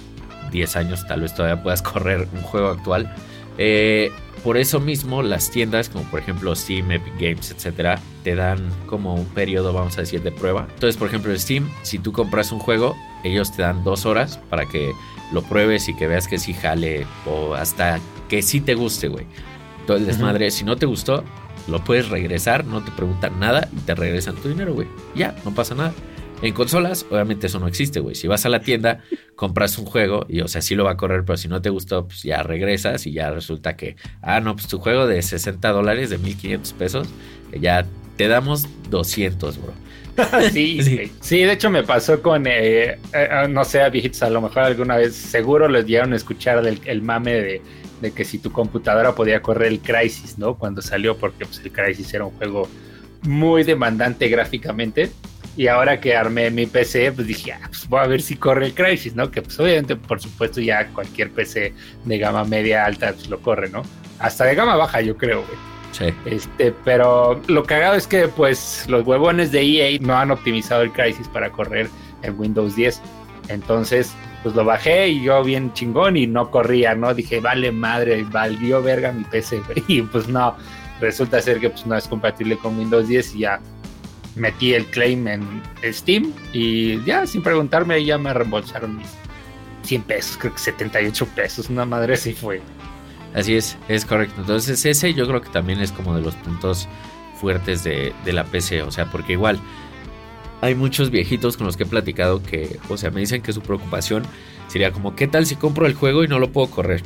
10 0.52 0.76
años 0.76 1.08
tal 1.08 1.22
vez 1.22 1.34
todavía 1.34 1.64
puedas 1.64 1.82
correr 1.82 2.28
un 2.32 2.42
juego 2.44 2.70
actual. 2.70 3.12
Eh, 3.58 4.12
por 4.44 4.58
eso 4.58 4.80
mismo 4.80 5.24
las 5.24 5.52
tiendas 5.52 5.90
como 5.90 6.04
por 6.12 6.20
ejemplo 6.20 6.54
Steam, 6.56 6.92
Epic 6.92 7.14
Games, 7.20 7.52
etcétera, 7.52 8.00
te 8.24 8.36
dan 8.36 8.60
como 8.88 9.16
un 9.16 9.26
periodo, 9.26 9.72
vamos 9.72 9.98
a 9.98 10.02
decir, 10.02 10.22
de 10.22 10.32
prueba. 10.32 10.68
Entonces, 10.74 10.98
por 10.98 11.08
ejemplo, 11.08 11.32
en 11.32 11.40
Steam, 11.40 11.70
si 11.84 11.98
tú 12.00 12.12
compras 12.12 12.52
un 12.52 12.60
juego, 12.60 12.96
ellos 13.24 13.56
te 13.56 13.62
dan 13.62 13.84
dos 13.84 14.06
horas 14.06 14.40
para 14.50 14.66
que 14.66 14.92
lo 15.32 15.44
pruebes 15.44 15.88
y 15.88 15.96
que 15.96 16.08
veas 16.08 16.28
que 16.28 16.38
sí 16.38 16.54
jale 16.54 17.06
o 17.26 17.54
hasta 17.54 18.00
que 18.28 18.42
sí 18.42 18.60
te 18.60 18.76
guste, 18.76 19.08
güey. 19.08 19.26
Todo 19.88 19.98
el 19.98 20.06
desmadre, 20.06 20.52
si 20.52 20.64
no 20.64 20.76
te 20.76 20.86
gustó, 20.86 21.24
lo 21.68 21.84
puedes 21.84 22.10
regresar, 22.10 22.66
no 22.66 22.84
te 22.84 22.92
preguntan 22.92 23.40
nada 23.40 23.70
y 23.72 23.80
te 23.82 23.96
regresan 23.96 24.36
tu 24.36 24.50
dinero, 24.50 24.74
güey. 24.74 24.88
Ya, 25.16 25.36
no 25.46 25.54
pasa 25.54 25.76
nada. 25.76 25.94
En 26.42 26.54
consolas, 26.54 27.06
obviamente 27.10 27.48
eso 27.48 27.60
no 27.60 27.68
existe, 27.68 28.00
güey. 28.00 28.16
Si 28.16 28.28
vas 28.28 28.46
a 28.46 28.50
la 28.50 28.60
tienda, 28.60 29.00
compras 29.36 29.78
un 29.78 29.86
juego 29.86 30.26
y, 30.28 30.42
o 30.42 30.48
sea, 30.48 30.62
sí 30.62 30.76
lo 30.76 30.84
va 30.84 30.92
a 30.92 30.98
correr, 30.98 31.24
pero 31.26 31.38
si 31.38 31.48
no 31.48 31.62
te 31.62 31.70
gustó, 31.70 32.08
pues 32.08 32.24
ya 32.24 32.44
regresas 32.44 33.06
y 33.08 33.14
ya 33.14 33.30
resulta 33.32 33.76
que, 33.76 33.96
ah, 34.22 34.40
no, 34.40 34.56
pues 34.56 34.68
tu 34.68 34.80
juego 34.80 35.08
de 35.08 35.22
60 35.22 35.70
dólares, 35.70 36.10
de 36.10 36.18
1500 36.18 36.74
pesos, 36.74 37.08
ya 37.60 37.86
te 38.18 38.28
damos 38.28 38.68
200, 38.90 39.62
bro. 39.62 39.74
sí, 40.52 41.12
sí, 41.22 41.44
de 41.44 41.54
hecho 41.54 41.70
me 41.70 41.84
pasó 41.84 42.22
con, 42.22 42.46
eh, 42.48 42.92
eh, 42.92 42.98
eh, 43.14 43.48
no 43.50 43.64
sé, 43.64 43.88
viejitos, 43.90 44.24
a 44.24 44.30
lo 44.30 44.42
mejor 44.42 44.64
alguna 44.64 44.98
vez, 44.98 45.16
seguro 45.16 45.68
les 45.68 45.86
dieron 45.86 46.14
a 46.14 46.16
escuchar 46.16 46.62
del, 46.62 46.80
el 46.86 47.02
mame 47.02 47.34
de, 47.34 47.62
de, 48.02 48.12
que 48.12 48.26
si 48.26 48.38
tu 48.38 48.52
computadora 48.52 49.16
podía 49.16 49.42
correr 49.42 49.72
el 49.72 49.80
Crisis, 49.80 50.38
¿no? 50.38 50.56
Cuando 50.56 50.82
salió, 50.82 51.18
porque 51.18 51.46
pues, 51.46 51.62
el 51.64 51.72
Crisis 51.72 52.14
era 52.14 52.26
un 52.26 52.32
juego 52.32 52.68
muy 53.24 53.64
demandante 53.64 54.28
gráficamente. 54.28 55.10
Y 55.56 55.68
ahora 55.68 56.00
que 56.00 56.16
armé 56.16 56.50
mi 56.50 56.66
PC, 56.66 57.12
pues 57.12 57.28
dije, 57.28 57.54
ah, 57.54 57.68
pues 57.68 57.88
voy 57.88 58.00
a 58.00 58.08
ver 58.08 58.22
si 58.22 58.36
corre 58.36 58.66
el 58.66 58.74
Crisis, 58.74 59.16
¿no? 59.16 59.30
Que 59.30 59.42
pues 59.42 59.60
obviamente, 59.60 59.96
por 59.96 60.20
supuesto, 60.20 60.60
ya 60.60 60.88
cualquier 60.88 61.30
PC 61.32 61.74
de 62.06 62.18
gama 62.18 62.44
media 62.44 62.86
alta 62.86 63.14
pues, 63.14 63.30
lo 63.30 63.40
corre, 63.40 63.70
¿no? 63.70 63.84
Hasta 64.18 64.46
de 64.46 64.56
gama 64.56 64.76
baja, 64.76 65.02
yo 65.02 65.16
creo, 65.16 65.44
güey. 65.44 65.58
Sí. 65.92 66.06
Este, 66.26 66.74
pero 66.84 67.40
lo 67.48 67.64
cagado 67.66 67.96
es 67.96 68.08
que 68.08 68.28
pues 68.28 68.86
los 68.88 69.06
huevones 69.06 69.52
de 69.52 69.62
EA 69.62 70.00
no 70.02 70.18
han 70.18 70.32
optimizado 70.32 70.82
el 70.82 70.92
Crisis 70.92 71.28
para 71.28 71.52
correr 71.52 71.88
en 72.24 72.40
Windows 72.40 72.76
10. 72.76 73.00
Entonces, 73.50 74.16
pues 74.42 74.56
lo 74.56 74.66
bajé 74.66 75.10
y 75.10 75.24
yo 75.24 75.44
bien 75.44 75.72
chingón 75.74 76.18
y 76.18 76.26
no 76.26 76.50
corría, 76.50 76.96
¿no? 76.96 77.14
Dije, 77.14 77.40
vale 77.40 77.72
madre, 77.72 78.24
valió 78.24 78.82
verga 78.82 79.12
mi 79.12 79.24
PC, 79.24 79.60
güey. 79.68 79.84
Y 79.88 80.02
pues 80.02 80.28
no, 80.28 80.56
resulta 81.00 81.42
ser 81.42 81.60
que 81.60 81.70
pues 81.70 81.86
no 81.86 81.96
es 81.96 82.08
compatible 82.08 82.58
con 82.58 82.78
Windows 82.78 83.08
10 83.08 83.36
y 83.36 83.40
ya 83.40 83.60
metí 84.36 84.74
el 84.74 84.86
claim 84.86 85.28
en 85.28 85.62
Steam 85.84 86.32
y 86.54 87.04
ya 87.04 87.28
sin 87.28 87.42
preguntarme 87.42 88.04
ya 88.04 88.18
me 88.18 88.34
reembolsaron 88.34 88.98
mis 88.98 89.08
100 89.84 90.02
pesos, 90.04 90.38
creo 90.38 90.54
que 90.54 90.60
78 90.60 91.28
pesos, 91.36 91.70
una 91.70 91.86
madre 91.86 92.14
así 92.14 92.34
fue. 92.34 92.62
Así 93.34 93.56
es, 93.56 93.78
es 93.88 94.06
correcto. 94.06 94.42
Entonces 94.42 94.86
ese 94.86 95.14
yo 95.14 95.28
creo 95.28 95.42
que 95.42 95.50
también 95.50 95.80
es 95.80 95.92
como 95.92 96.16
de 96.16 96.22
los 96.22 96.36
puntos 96.36 96.88
fuertes 97.40 97.84
de, 97.84 98.14
de 98.24 98.34
la 98.34 98.46
PC, 98.46 98.84
o 98.84 98.92
sea, 98.92 99.12
porque 99.12 99.34
igual 99.34 99.60
hay 100.62 100.76
muchos 100.76 101.10
viejitos 101.10 101.58
con 101.58 101.68
los 101.68 101.76
que 101.76 101.84
he 101.84 101.86
platicado 101.86 102.42
que, 102.42 102.80
o 102.88 102.96
sea, 102.96 103.12
me 103.12 103.20
dicen 103.20 103.42
que 103.42 103.52
su 103.52 103.62
preocupación 103.62 104.24
sería 104.68 104.92
como, 104.92 105.14
¿qué 105.16 105.28
tal 105.28 105.46
si 105.46 105.58
compro 105.58 105.86
el 105.86 105.94
juego 105.94 106.24
y 106.24 106.30
no 106.30 106.40
lo 106.40 106.52
puedo 106.52 106.70
correr? 106.70 107.04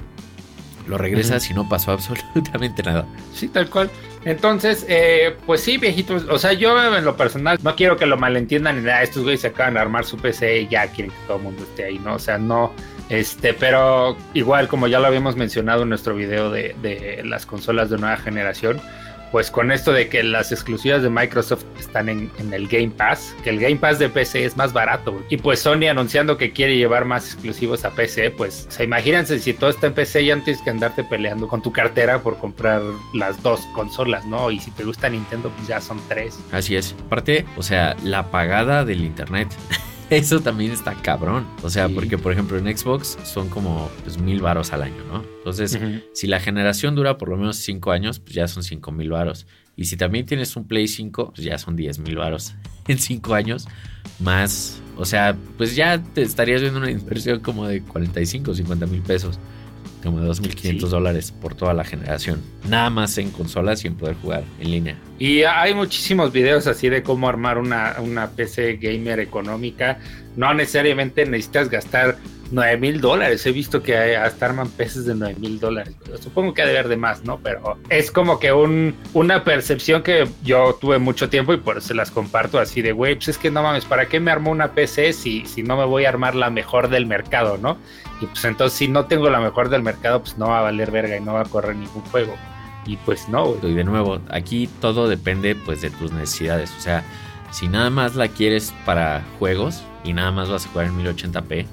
Lo 0.87 0.97
regresas 0.97 1.49
y 1.49 1.53
no 1.53 1.67
pasó 1.67 1.91
absolutamente 1.93 2.83
nada. 2.83 3.05
Sí, 3.33 3.47
tal 3.47 3.69
cual. 3.69 3.89
Entonces, 4.25 4.85
eh, 4.89 5.35
pues 5.45 5.61
sí, 5.61 5.77
viejitos. 5.77 6.25
O 6.29 6.37
sea, 6.37 6.53
yo 6.53 6.95
en 6.95 7.05
lo 7.05 7.15
personal 7.15 7.57
no 7.61 7.75
quiero 7.75 7.97
que 7.97 8.05
lo 8.05 8.17
malentiendan 8.17 8.83
nada. 8.83 9.03
Estos 9.03 9.23
güeyes 9.23 9.41
se 9.41 9.47
acaban 9.47 9.75
de 9.75 9.79
armar 9.79 10.05
su 10.05 10.17
PC 10.17 10.61
y 10.61 10.67
ya 10.67 10.87
quieren 10.87 11.11
que 11.11 11.27
todo 11.27 11.37
el 11.37 11.43
mundo 11.43 11.63
esté 11.63 11.85
ahí, 11.85 11.99
¿no? 11.99 12.15
O 12.15 12.19
sea, 12.19 12.37
no. 12.37 12.73
Este, 13.09 13.53
pero 13.53 14.17
igual, 14.33 14.67
como 14.67 14.87
ya 14.87 14.99
lo 14.99 15.07
habíamos 15.07 15.37
mencionado 15.37 15.83
en 15.83 15.89
nuestro 15.89 16.15
video 16.15 16.49
de, 16.49 16.75
de 16.81 17.21
las 17.23 17.45
consolas 17.45 17.89
de 17.89 17.97
nueva 17.97 18.17
generación, 18.17 18.81
pues 19.31 19.51
con 19.51 19.71
esto 19.71 19.91
de 19.91 20.09
que 20.09 20.23
las 20.23 20.51
exclusivas 20.51 21.01
de 21.01 21.09
Microsoft 21.09 21.63
están 21.79 22.09
en, 22.09 22.31
el 22.51 22.67
Game 22.67 22.89
Pass, 22.89 23.35
que 23.43 23.49
el 23.49 23.59
Game 23.59 23.77
Pass 23.77 23.99
de 23.99 24.09
PC 24.09 24.45
es 24.45 24.57
más 24.57 24.73
barato. 24.73 25.21
Y 25.29 25.37
pues 25.37 25.59
Sony 25.59 25.87
anunciando 25.89 26.37
que 26.37 26.51
quiere 26.51 26.77
llevar 26.77 27.05
más 27.05 27.25
exclusivos 27.25 27.85
a 27.85 27.91
PC, 27.91 28.31
pues 28.31 28.67
se 28.69 28.83
imagínense 28.83 29.39
si 29.39 29.53
todo 29.53 29.69
está 29.69 29.87
en 29.87 29.93
PC 29.93 30.23
y 30.23 30.31
antes 30.31 30.61
que 30.61 30.69
andarte 30.69 31.03
peleando 31.03 31.47
con 31.47 31.61
tu 31.61 31.71
cartera 31.71 32.21
por 32.21 32.37
comprar 32.37 32.81
las 33.13 33.41
dos 33.43 33.61
consolas, 33.73 34.25
¿no? 34.25 34.51
Y 34.51 34.59
si 34.59 34.71
te 34.71 34.83
gusta 34.83 35.09
Nintendo, 35.09 35.49
pues 35.55 35.67
ya 35.67 35.81
son 35.81 35.99
tres. 36.07 36.39
Así 36.51 36.75
es. 36.75 36.95
Aparte, 37.05 37.45
o 37.57 37.63
sea, 37.63 37.95
la 38.03 38.31
pagada 38.31 38.85
del 38.85 39.03
internet. 39.03 39.49
eso 40.09 40.39
también 40.41 40.71
está 40.71 40.93
cabrón. 40.95 41.47
O 41.63 41.69
sea, 41.69 41.89
porque 41.89 42.17
por 42.17 42.31
ejemplo 42.31 42.57
en 42.57 42.77
Xbox 42.77 43.17
son 43.23 43.49
como 43.49 43.89
pues, 44.03 44.17
mil 44.17 44.41
varos 44.41 44.73
al 44.73 44.83
año, 44.83 45.03
¿no? 45.11 45.23
Entonces, 45.39 45.79
si 46.13 46.27
la 46.27 46.39
generación 46.39 46.95
dura 46.95 47.17
por 47.17 47.29
lo 47.29 47.37
menos 47.37 47.57
cinco 47.57 47.91
años, 47.91 48.19
pues 48.19 48.35
ya 48.35 48.47
son 48.47 48.63
cinco 48.63 48.91
mil 48.91 49.09
varos. 49.09 49.45
Y 49.75 49.85
si 49.85 49.95
también 49.95 50.25
tienes 50.25 50.55
un 50.55 50.67
Play 50.67 50.87
5, 50.87 51.33
pues 51.35 51.45
ya 51.45 51.59
son 51.59 51.75
10 51.75 51.99
mil 51.99 52.17
varos 52.17 52.55
en 52.87 52.97
cinco 52.97 53.35
años. 53.35 53.67
Más, 54.19 54.81
o 54.97 55.05
sea, 55.05 55.37
pues 55.55 55.75
ya 55.75 56.01
te 56.01 56.23
estarías 56.23 56.61
viendo 56.61 56.79
una 56.79 56.89
inversión 56.89 57.39
como 57.41 57.67
de 57.67 57.83
45 57.83 58.51
o 58.51 58.55
50 58.55 58.87
mil 58.87 59.01
pesos 59.03 59.39
como 60.07 60.21
de 60.21 60.29
2.500 60.29 60.87
dólares 60.87 61.31
por 61.31 61.55
toda 61.55 61.73
la 61.73 61.83
generación. 61.83 62.41
Nada 62.67 62.89
más 62.89 63.17
en 63.17 63.31
consolas 63.31 63.83
y 63.83 63.87
en 63.87 63.95
poder 63.95 64.15
jugar 64.15 64.43
en 64.59 64.71
línea. 64.71 64.97
Y 65.19 65.43
hay 65.43 65.73
muchísimos 65.73 66.31
videos 66.31 66.67
así 66.67 66.89
de 66.89 67.03
cómo 67.03 67.27
armar 67.27 67.57
una, 67.57 67.95
una 67.99 68.31
PC 68.31 68.77
gamer 68.77 69.19
económica. 69.19 69.99
No 70.35 70.53
necesariamente 70.53 71.25
necesitas 71.25 71.69
gastar 71.69 72.17
9 72.51 72.77
mil 72.77 73.01
dólares. 73.01 73.45
He 73.45 73.51
visto 73.51 73.81
que 73.81 74.15
hasta 74.15 74.45
arman 74.45 74.69
peces 74.69 75.05
de 75.05 75.15
9 75.15 75.35
mil 75.39 75.59
dólares. 75.59 75.95
Supongo 76.19 76.53
que 76.53 76.61
ha 76.61 76.65
de 76.65 76.71
haber 76.71 76.87
de 76.87 76.97
más, 76.97 77.23
¿no? 77.23 77.39
Pero 77.39 77.77
es 77.89 78.11
como 78.11 78.39
que 78.39 78.51
un, 78.51 78.95
una 79.13 79.43
percepción 79.43 80.03
que 80.03 80.27
yo 80.43 80.77
tuve 80.79 80.99
mucho 80.99 81.29
tiempo 81.29 81.53
y 81.53 81.57
por 81.57 81.77
eso 81.77 81.93
las 81.93 82.11
comparto 82.11 82.59
así 82.59 82.81
de, 82.81 82.91
güey, 82.91 83.15
pues 83.15 83.29
es 83.29 83.37
que 83.37 83.51
no 83.51 83.63
mames, 83.63 83.85
¿para 83.85 84.07
qué 84.07 84.19
me 84.19 84.31
armo 84.31 84.51
una 84.51 84.73
PC 84.73 85.13
si, 85.13 85.45
si 85.45 85.63
no 85.63 85.77
me 85.77 85.85
voy 85.85 86.05
a 86.05 86.09
armar 86.09 86.35
la 86.35 86.49
mejor 86.49 86.89
del 86.89 87.05
mercado, 87.05 87.57
¿no? 87.57 87.77
Y 88.21 88.25
pues 88.25 88.43
entonces 88.45 88.77
si 88.77 88.87
no 88.87 89.05
tengo 89.05 89.29
la 89.29 89.39
mejor 89.39 89.69
del 89.69 89.83
mercado, 89.83 90.21
pues 90.21 90.37
no 90.37 90.47
va 90.47 90.59
a 90.59 90.63
valer 90.63 90.91
verga 90.91 91.17
y 91.17 91.21
no 91.21 91.33
va 91.33 91.41
a 91.41 91.45
correr 91.45 91.75
ningún 91.75 92.01
juego. 92.03 92.35
Y 92.85 92.97
pues 92.97 93.27
no. 93.27 93.55
Y 93.61 93.73
de 93.73 93.83
nuevo, 93.83 94.19
aquí 94.29 94.69
todo 94.79 95.07
depende 95.07 95.55
pues 95.55 95.81
de 95.81 95.89
tus 95.89 96.11
necesidades. 96.11 96.73
O 96.77 96.81
sea, 96.81 97.03
si 97.51 97.67
nada 97.67 97.89
más 97.89 98.15
la 98.15 98.29
quieres 98.29 98.73
para 98.85 99.23
juegos 99.39 99.83
y 100.03 100.13
nada 100.13 100.31
más 100.31 100.49
vas 100.49 100.65
a 100.65 100.69
jugar 100.69 100.87
en 100.87 100.97
1080p, 101.03 101.65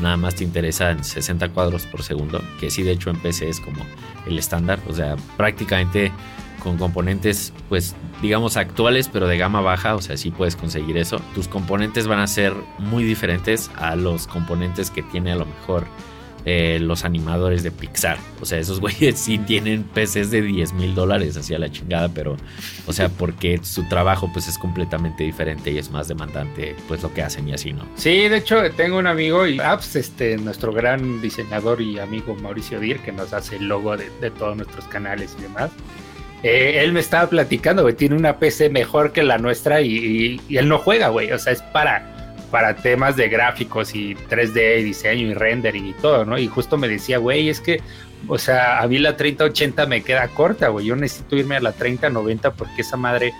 nada 0.00 0.16
más 0.16 0.34
te 0.34 0.44
interesa 0.44 0.90
en 0.90 1.04
60 1.04 1.50
cuadros 1.50 1.86
por 1.86 2.02
segundo, 2.02 2.42
que 2.58 2.70
sí 2.70 2.82
de 2.82 2.92
hecho 2.92 3.10
en 3.10 3.16
PC 3.16 3.48
es 3.48 3.60
como 3.60 3.84
el 4.26 4.38
estándar, 4.38 4.80
o 4.88 4.92
sea, 4.92 5.16
prácticamente 5.36 6.12
con 6.62 6.76
componentes 6.76 7.54
pues 7.68 7.94
digamos 8.20 8.56
actuales 8.58 9.08
pero 9.08 9.26
de 9.26 9.38
gama 9.38 9.60
baja, 9.60 9.94
o 9.94 10.02
sea, 10.02 10.16
sí 10.16 10.30
puedes 10.30 10.56
conseguir 10.56 10.96
eso. 10.96 11.20
Tus 11.34 11.48
componentes 11.48 12.06
van 12.06 12.20
a 12.20 12.26
ser 12.26 12.54
muy 12.78 13.04
diferentes 13.04 13.70
a 13.76 13.96
los 13.96 14.26
componentes 14.26 14.90
que 14.90 15.02
tiene 15.02 15.32
a 15.32 15.36
lo 15.36 15.46
mejor 15.46 15.86
eh, 16.44 16.78
los 16.80 17.04
animadores 17.04 17.62
de 17.62 17.70
Pixar. 17.70 18.16
O 18.40 18.46
sea, 18.46 18.58
esos 18.58 18.80
güeyes 18.80 19.18
sí 19.18 19.38
tienen 19.38 19.84
PCs 19.84 20.30
de 20.30 20.42
10 20.42 20.72
mil 20.74 20.94
dólares 20.94 21.36
hacia 21.36 21.58
la 21.58 21.70
chingada, 21.70 22.08
pero, 22.08 22.36
o 22.86 22.92
sea, 22.92 23.08
porque 23.08 23.60
su 23.62 23.88
trabajo 23.88 24.30
pues 24.32 24.48
es 24.48 24.58
completamente 24.58 25.24
diferente 25.24 25.70
y 25.70 25.78
es 25.78 25.90
más 25.90 26.08
demandante 26.08 26.74
pues 26.88 27.02
lo 27.02 27.12
que 27.12 27.22
hacen 27.22 27.48
y 27.48 27.52
así, 27.52 27.72
¿no? 27.72 27.86
Sí, 27.96 28.28
de 28.28 28.38
hecho 28.38 28.70
tengo 28.72 28.98
un 28.98 29.06
amigo 29.06 29.46
y 29.46 29.60
apps, 29.60 29.96
este, 29.96 30.36
nuestro 30.38 30.72
gran 30.72 31.20
diseñador 31.20 31.80
y 31.80 31.98
amigo 31.98 32.34
Mauricio 32.34 32.80
Dir, 32.80 33.00
que 33.00 33.12
nos 33.12 33.32
hace 33.32 33.56
el 33.56 33.68
logo 33.68 33.96
de, 33.96 34.30
todos 34.30 34.56
nuestros 34.56 34.86
canales 34.86 35.34
y 35.38 35.42
demás. 35.42 35.70
Eh, 36.42 36.80
él 36.82 36.92
me 36.92 37.00
estaba 37.00 37.28
platicando, 37.28 37.82
güey, 37.82 37.94
tiene 37.94 38.16
una 38.16 38.38
PC 38.38 38.70
mejor 38.70 39.12
que 39.12 39.22
la 39.22 39.36
nuestra 39.36 39.82
y, 39.82 40.40
y 40.48 40.56
él 40.56 40.68
no 40.68 40.78
juega, 40.78 41.08
güey. 41.08 41.30
O 41.32 41.38
sea, 41.38 41.52
es 41.52 41.60
para 41.60 42.19
para 42.50 42.76
temas 42.76 43.16
de 43.16 43.28
gráficos 43.28 43.94
y 43.94 44.14
3D 44.14 44.80
y 44.80 44.84
diseño 44.84 45.28
y 45.28 45.34
rendering 45.34 45.86
y 45.86 45.92
todo, 45.94 46.24
¿no? 46.24 46.38
Y 46.38 46.48
justo 46.48 46.76
me 46.76 46.88
decía, 46.88 47.18
güey, 47.18 47.48
es 47.48 47.60
que, 47.60 47.80
o 48.28 48.38
sea, 48.38 48.80
a 48.80 48.88
mí 48.88 48.98
la 48.98 49.16
3080 49.16 49.86
me 49.86 50.02
queda 50.02 50.28
corta, 50.28 50.68
güey, 50.68 50.86
yo 50.86 50.96
necesito 50.96 51.36
irme 51.36 51.56
a 51.56 51.60
la 51.60 51.72
3090 51.72 52.52
porque 52.54 52.82
esa 52.82 52.96
madre 52.96 53.32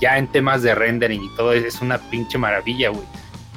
ya 0.00 0.18
en 0.18 0.26
temas 0.26 0.62
de 0.62 0.74
rendering 0.74 1.22
y 1.22 1.36
todo 1.36 1.52
es 1.52 1.80
una 1.80 1.98
pinche 1.98 2.38
maravilla, 2.38 2.90
güey. 2.90 3.06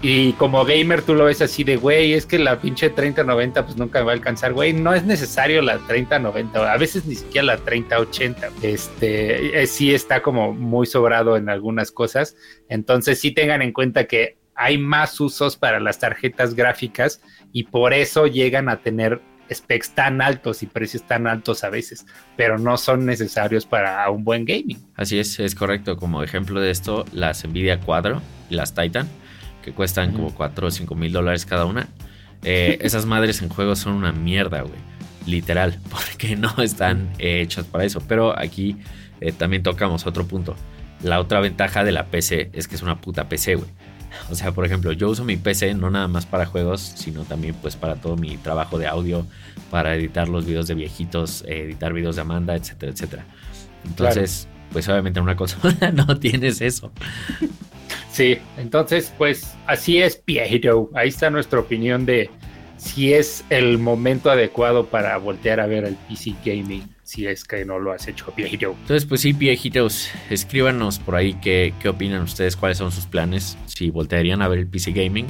Y 0.02 0.32
como 0.34 0.64
gamer 0.64 1.02
tú 1.02 1.14
lo 1.14 1.26
ves 1.26 1.42
así 1.42 1.66
de, 1.66 1.76
güey, 1.76 2.14
es 2.14 2.26
que 2.26 2.40
la 2.40 2.62
pinche 2.62 2.90
3090 2.90 3.66
pues 3.66 3.76
nunca 3.76 4.00
me 4.00 4.06
va 4.06 4.12
a 4.12 4.16
alcanzar, 4.16 4.54
güey, 4.54 4.72
no 4.72 4.94
es 4.94 5.04
necesario 5.04 5.62
la 5.62 5.78
3090, 5.78 6.72
a 6.72 6.78
veces 6.78 7.06
ni 7.06 7.16
siquiera 7.16 7.48
la 7.48 7.58
3080, 7.58 8.50
este, 8.62 9.62
eh, 9.62 9.68
sí 9.68 9.94
está 9.94 10.22
como 10.22 10.54
muy 10.54 10.88
sobrado 10.88 11.36
en 11.36 11.50
algunas 11.50 11.92
cosas, 11.92 12.38
entonces 12.70 13.20
sí 13.20 13.32
tengan 13.32 13.62
en 13.62 13.74
cuenta 13.74 14.06
que 14.06 14.39
hay 14.60 14.78
más 14.78 15.18
usos 15.22 15.56
para 15.56 15.80
las 15.80 16.00
tarjetas 16.00 16.54
gráficas 16.54 17.22
y 17.54 17.64
por 17.64 17.94
eso 17.94 18.28
llegan 18.28 18.68
a 18.68 18.82
tener 18.82 19.22
specs 19.52 19.92
tan 19.92 20.22
altos 20.22 20.62
y 20.62 20.68
precios 20.68 21.08
tan 21.08 21.28
altos 21.28 21.64
a 21.64 21.70
veces, 21.70 22.06
pero 22.36 22.60
no 22.60 22.76
son 22.76 23.06
necesarios 23.06 23.66
para 23.66 24.08
un 24.10 24.26
buen 24.26 24.44
gaming. 24.44 24.78
Así 24.96 25.18
es, 25.18 25.40
es 25.40 25.56
correcto. 25.56 25.96
Como 25.96 26.22
ejemplo 26.24 26.60
de 26.60 26.72
esto, 26.72 27.06
las 27.14 27.48
Nvidia 27.48 27.80
Quadro 27.80 28.22
y 28.50 28.56
las 28.56 28.76
Titan, 28.76 29.08
que 29.64 29.72
cuestan 29.72 30.12
como 30.12 30.36
4 30.36 30.68
o 30.68 30.72
5 30.72 30.94
mil 30.94 31.14
dólares 31.14 31.46
cada 31.46 31.66
una. 31.66 31.88
Eh, 32.44 32.78
esas 32.82 33.06
madres 33.06 33.42
en 33.42 33.48
juego 33.48 33.78
son 33.78 33.94
una 33.94 34.12
mierda, 34.12 34.62
güey. 34.62 34.80
Literal, 35.26 35.80
porque 35.90 36.36
no 36.36 36.54
están 36.62 37.10
hechas 37.18 37.64
para 37.64 37.86
eso. 37.86 38.04
Pero 38.06 38.38
aquí 38.38 38.76
eh, 39.22 39.32
también 39.32 39.64
tocamos 39.64 40.06
otro 40.06 40.28
punto. 40.28 40.54
La 41.02 41.22
otra 41.22 41.40
ventaja 41.40 41.86
de 41.86 41.94
la 41.94 42.08
PC 42.08 42.50
es 42.52 42.68
que 42.68 42.76
es 42.76 42.82
una 42.82 43.00
puta 43.00 43.30
PC, 43.30 43.56
güey. 43.56 43.70
O 44.30 44.36
sea, 44.36 44.52
por 44.52 44.66
ejemplo, 44.66 44.92
yo 44.92 45.10
uso 45.10 45.24
mi 45.24 45.38
PC 45.38 45.74
no 45.74 45.90
nada 45.90 46.08
más 46.08 46.26
para 46.26 46.46
juegos, 46.46 46.82
sino 46.82 47.24
también 47.24 47.56
pues 47.62 47.76
para 47.76 47.96
todo 47.96 48.16
mi 48.16 48.38
trabajo 48.38 48.78
de 48.78 48.88
audio, 48.88 49.26
para 49.70 49.96
editar 49.96 50.30
los 50.30 50.46
videos 50.46 50.68
de 50.68 50.76
viejitos, 50.76 51.44
editar 51.48 51.94
videos 51.94 52.16
de 52.16 52.22
Amanda, 52.22 52.56
etcétera, 52.56 52.92
etcétera. 52.92 53.26
Entonces, 53.86 54.48
pues 54.72 54.88
obviamente 54.90 55.20
en 55.20 55.24
una 55.24 55.36
consola 55.36 55.92
no 55.94 56.20
tienes 56.20 56.62
eso. 56.62 56.92
Sí, 58.12 58.38
entonces 58.58 59.14
pues 59.18 59.56
así 59.68 60.00
es 60.00 60.16
Piero. 60.16 60.90
Ahí 60.94 61.10
está 61.10 61.30
nuestra 61.30 61.60
opinión 61.60 62.06
de 62.06 62.30
si 62.78 63.14
es 63.14 63.44
el 63.50 63.78
momento 63.78 64.32
adecuado 64.32 64.88
para 64.88 65.18
voltear 65.18 65.60
a 65.60 65.68
ver 65.68 65.86
el 65.86 65.96
PC 65.96 66.36
gaming 66.46 66.84
si 67.10 67.26
es 67.26 67.44
que 67.44 67.66
no 67.66 67.80
lo 67.80 67.92
has 67.92 68.08
hecho, 68.08 68.32
viejito. 68.38 68.76
Entonces, 68.82 69.06
pues 69.06 69.22
sí, 69.22 69.34
viejitos, 69.34 70.12
escríbanos 70.30 71.00
por 71.00 71.16
ahí 71.16 71.34
qué, 71.42 71.74
qué 71.82 71.90
opinan 71.90 72.22
ustedes, 72.22 72.56
cuáles 72.56 72.78
son 72.78 72.92
sus 72.92 73.08
planes, 73.08 73.58
si 73.66 73.90
voltearían 73.90 74.44
a 74.44 74.48
ver 74.48 74.60
el 74.60 74.68
PC 74.68 74.92
Gaming 74.92 75.26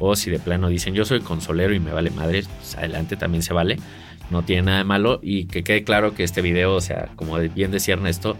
o 0.00 0.16
si 0.16 0.30
de 0.30 0.40
plano 0.40 0.68
dicen 0.68 0.94
yo 0.94 1.04
soy 1.04 1.20
consolero 1.20 1.72
y 1.72 1.78
me 1.78 1.92
vale 1.92 2.10
madre, 2.10 2.42
pues 2.58 2.74
adelante 2.76 3.16
también 3.16 3.42
se 3.42 3.52
vale 3.52 3.76
no 4.30 4.44
tiene 4.44 4.62
nada 4.62 4.78
de 4.78 4.84
malo 4.84 5.18
y 5.22 5.44
que 5.44 5.62
quede 5.62 5.84
claro 5.84 6.14
que 6.14 6.24
este 6.24 6.40
video, 6.40 6.74
o 6.74 6.80
sea, 6.80 7.08
como 7.16 7.36
bien 7.38 7.70
decía 7.70 7.94
Ernesto, 7.94 8.36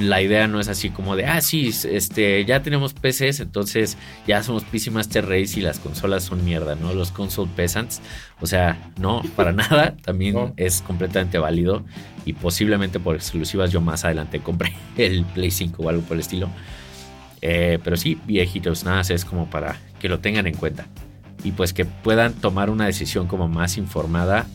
la 0.00 0.22
idea 0.22 0.46
no 0.46 0.60
es 0.60 0.68
así 0.68 0.90
como 0.90 1.16
de, 1.16 1.26
ah, 1.26 1.40
sí, 1.40 1.70
este, 1.84 2.44
ya 2.44 2.62
tenemos 2.62 2.94
PCs, 2.94 3.40
entonces 3.40 3.98
ya 4.26 4.42
somos 4.42 4.64
PC 4.64 4.90
Master 4.90 5.26
Race 5.26 5.58
y 5.58 5.62
las 5.62 5.78
consolas 5.78 6.22
son 6.24 6.44
mierda, 6.44 6.74
¿no? 6.74 6.94
Los 6.94 7.10
console 7.10 7.50
peasants, 7.54 8.00
o 8.40 8.46
sea, 8.46 8.92
no, 8.98 9.22
para 9.36 9.52
nada, 9.52 9.96
también 10.02 10.54
es 10.56 10.82
completamente 10.82 11.38
válido 11.38 11.84
y 12.24 12.32
posiblemente 12.32 12.98
por 12.98 13.16
exclusivas 13.16 13.70
yo 13.70 13.80
más 13.80 14.04
adelante 14.04 14.40
compré 14.40 14.74
el 14.96 15.24
Play 15.24 15.50
5 15.50 15.82
o 15.82 15.88
algo 15.88 16.02
por 16.02 16.16
el 16.16 16.20
estilo. 16.20 16.48
Eh, 17.42 17.78
pero 17.84 17.98
sí, 17.98 18.18
viejitos, 18.24 18.84
nada, 18.84 19.02
es 19.02 19.24
como 19.24 19.50
para 19.50 19.76
que 20.00 20.08
lo 20.08 20.20
tengan 20.20 20.46
en 20.46 20.54
cuenta 20.54 20.86
y 21.44 21.52
pues 21.52 21.74
que 21.74 21.84
puedan 21.84 22.32
tomar 22.32 22.70
una 22.70 22.86
decisión 22.86 23.26
como 23.26 23.48
más 23.48 23.76
informada 23.76 24.46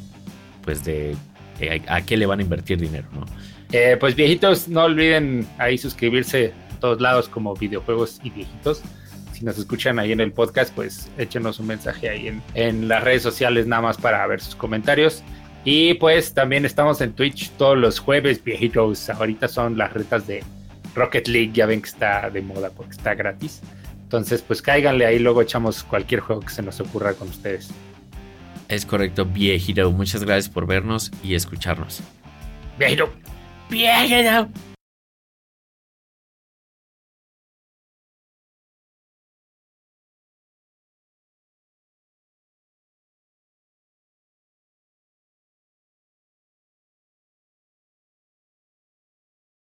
pues 0.64 0.84
de, 0.84 1.16
a, 1.88 2.02
qué 2.02 2.18
le 2.18 2.26
van 2.26 2.40
a 2.40 2.42
invertir 2.42 2.80
dinero, 2.80 3.08
¿no? 3.14 3.26
Eh, 3.72 3.98
pues 4.00 4.16
viejitos, 4.16 4.68
no 4.68 4.84
olviden 4.84 5.48
ahí 5.58 5.78
suscribirse 5.78 6.54
a 6.76 6.80
todos 6.80 7.00
lados 7.02 7.30
como 7.30 7.54
videojuegos 7.56 8.20
y 8.24 8.30
viejitos. 8.30 8.82
Si 9.34 9.46
nos 9.46 9.58
escuchan 9.58 10.00
ahí 10.00 10.12
en 10.12 10.20
el 10.20 10.32
podcast, 10.32 10.74
pues 10.74 11.10
échenos 11.18 11.60
un 11.60 11.68
mensaje 11.68 12.10
ahí 12.10 12.28
en, 12.28 12.42
en 12.56 12.88
las 12.88 13.04
redes 13.04 13.22
sociales 13.22 13.68
nada 13.68 13.82
más 13.84 13.98
para 13.98 14.26
ver 14.28 14.42
sus 14.42 14.56
comentarios. 14.56 15.24
Y 15.66 15.94
pues 15.96 16.34
también 16.34 16.66
estamos 16.66 17.02
en 17.02 17.14
Twitch 17.14 17.52
todos 17.52 17.78
los 17.78 18.00
jueves, 18.00 18.44
viejitos. 18.44 19.10
Ahorita 19.10 19.48
son 19.48 19.78
las 19.78 19.94
retas 19.94 20.26
de 20.26 20.44
Rocket 20.96 21.28
League, 21.28 21.52
ya 21.54 21.66
ven 21.66 21.82
que 21.82 21.90
está 21.90 22.30
de 22.30 22.42
moda 22.42 22.70
porque 22.72 22.94
está 22.94 23.14
gratis. 23.14 23.62
Entonces, 24.04 24.42
pues 24.42 24.62
cáiganle 24.62 25.06
ahí, 25.06 25.20
luego 25.20 25.42
echamos 25.42 25.84
cualquier 25.84 26.22
juego 26.22 26.42
que 26.42 26.50
se 26.50 26.64
nos 26.64 26.80
ocurra 26.80 27.14
con 27.14 27.28
ustedes. 27.28 27.70
Es 28.68 28.86
correcto, 28.86 29.26
viejito. 29.26 29.92
Muchas 29.92 30.24
gracias 30.24 30.50
por 30.50 30.66
vernos 30.66 31.12
y 31.24 31.36
escucharnos. 31.36 32.02
Viejito. 32.78 33.12
Viejito. 33.70 34.50